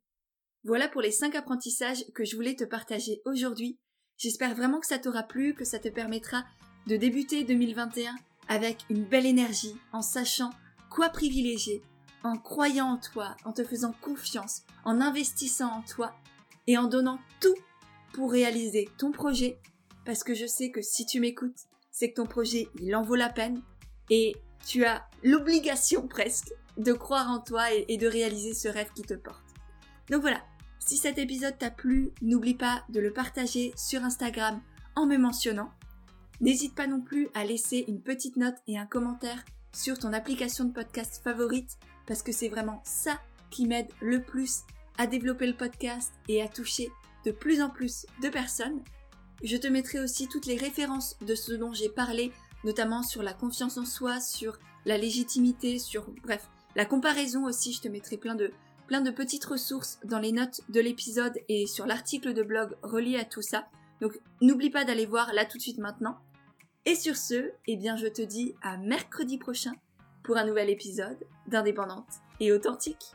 Voilà 0.63 0.89
pour 0.89 1.01
les 1.01 1.11
cinq 1.11 1.35
apprentissages 1.35 2.05
que 2.15 2.25
je 2.25 2.37
voulais 2.37 2.55
te 2.55 2.63
partager 2.63 3.21
aujourd'hui. 3.25 3.81
J'espère 4.17 4.55
vraiment 4.55 4.79
que 4.79 4.87
ça 4.87 5.01
t'aura 5.01 5.25
plu, 5.25 5.57
que 5.57 5.65
ça 5.65 5.81
te 5.81 5.89
permettra 5.89 6.45
de 6.87 6.97
débuter 6.97 7.43
2021 7.43 8.15
avec 8.47 8.85
une 8.91 9.05
belle 9.05 9.27
énergie, 9.27 9.75
en 9.93 10.03
sachant 10.03 10.51
quoi 10.89 11.09
privilégier, 11.09 11.83
en 12.23 12.39
croyant 12.39 12.93
en 12.93 12.99
toi, 12.99 13.37
en 13.45 13.53
te 13.53 13.65
faisant 13.65 13.93
confiance, 14.03 14.63
en 14.85 15.01
investissant 15.01 15.73
en 15.73 15.83
toi 15.83 16.15
et 16.69 16.79
en 16.79 16.85
donnant 16.85 17.19
tout 17.41 17.57
pour 18.15 18.31
réaliser 18.31 18.89
ton 18.97 19.11
projet, 19.11 19.59
parce 20.05 20.23
que 20.23 20.35
je 20.35 20.47
sais 20.47 20.71
que 20.71 20.81
si 20.83 21.05
tu 21.05 21.21
m'écoutes, 21.21 21.67
c'est 21.91 22.11
que 22.11 22.15
ton 22.15 22.27
projet, 22.27 22.69
il 22.81 22.95
en 22.95 23.03
vaut 23.03 23.17
la 23.17 23.29
peine, 23.29 23.61
et 24.09 24.37
tu 24.65 24.85
as 24.85 25.07
l'obligation 25.23 26.07
presque 26.09 26.53
de 26.77 26.93
croire 26.93 27.31
en 27.31 27.41
toi 27.41 27.73
et, 27.73 27.97
de 27.97 28.07
réaliser 28.07 28.55
ce 28.55 28.69
rêve 28.69 28.91
qui 28.95 29.03
te 29.03 29.15
porte. 29.15 29.45
Donc 30.11 30.23
voilà, 30.23 30.43
si 30.79 30.97
cet 30.97 31.19
épisode 31.19 31.59
t'a 31.59 31.71
plu, 31.71 32.13
n'oublie 32.23 32.55
pas 32.55 32.85
de 32.89 33.01
le 33.01 33.13
partager 33.13 33.73
sur 33.77 34.03
Instagram 34.03 34.61
en 34.97 35.07
me 35.07 35.17
mentionnant. 35.17 35.71
N'hésite 36.41 36.75
pas 36.75 36.87
non 36.87 37.01
plus 37.01 37.29
à 37.35 37.45
laisser 37.45 37.85
une 37.89 38.03
petite 38.03 38.37
note 38.37 38.57
et 38.67 38.79
un 38.79 38.87
commentaire 38.87 39.45
sur 39.73 39.99
ton 39.99 40.13
application 40.13 40.65
de 40.65 40.73
podcast 40.73 41.21
favorite 41.23 41.79
parce 42.07 42.23
que 42.23 42.33
c'est 42.33 42.49
vraiment 42.49 42.83
ça 42.85 43.21
qui 43.51 43.67
m'aide 43.67 43.89
le 44.01 44.23
plus 44.23 44.63
à 44.99 45.07
développer 45.07 45.47
le 45.47 45.57
podcast 45.57 46.13
et 46.29 46.43
à 46.43 46.49
toucher 46.49 46.91
de 47.25 47.31
plus 47.31 47.61
en 47.63 47.71
plus 47.71 48.07
de 48.23 48.29
personnes. 48.29 48.83
Je 49.43 49.57
te 49.57 49.67
mettrai 49.67 50.01
aussi 50.01 50.29
toutes 50.29 50.47
les 50.47 50.57
références 50.57 51.17
de 51.21 51.35
ce 51.35 51.53
dont 51.53 51.73
j'ai 51.73 51.89
parlé 51.89 52.33
notamment 52.65 53.03
sur 53.03 53.23
la 53.23 53.35
confiance 53.35 53.77
en 53.77 53.85
soi, 53.85 54.21
sur 54.21 54.59
la 54.87 54.99
légitimité, 54.99 55.79
sur 55.79 56.07
bref, 56.23 56.49
la 56.77 56.85
comparaison 56.85 57.45
aussi, 57.45 57.73
je 57.73 57.81
te 57.81 57.89
mettrai 57.89 58.17
plein 58.17 58.35
de 58.35 58.51
plein 58.87 59.01
de 59.01 59.11
petites 59.11 59.45
ressources 59.45 59.99
dans 60.05 60.19
les 60.19 60.33
notes 60.33 60.61
de 60.69 60.81
l'épisode 60.81 61.39
et 61.49 61.67
sur 61.67 61.87
l'article 61.87 62.35
de 62.35 62.43
blog 62.43 62.77
relié 62.83 63.17
à 63.17 63.25
tout 63.25 63.41
ça. 63.41 63.67
Donc 64.03 64.19
n'oublie 64.43 64.69
pas 64.69 64.85
d'aller 64.85 65.07
voir 65.07 65.33
là 65.33 65.47
tout 65.47 65.57
de 65.57 65.63
suite 65.63 65.79
maintenant. 65.79 66.19
Et 66.85 66.95
sur 66.95 67.17
ce, 67.17 67.53
eh 67.67 67.77
bien 67.77 67.97
je 67.97 68.09
te 68.09 68.21
dis 68.21 68.55
à 68.63 68.77
mercredi 68.77 69.39
prochain 69.39 69.73
pour 70.23 70.37
un 70.37 70.45
nouvel 70.45 70.69
épisode 70.69 71.19
d'Indépendante 71.47 72.21
et 72.41 72.53
authentique. 72.53 73.15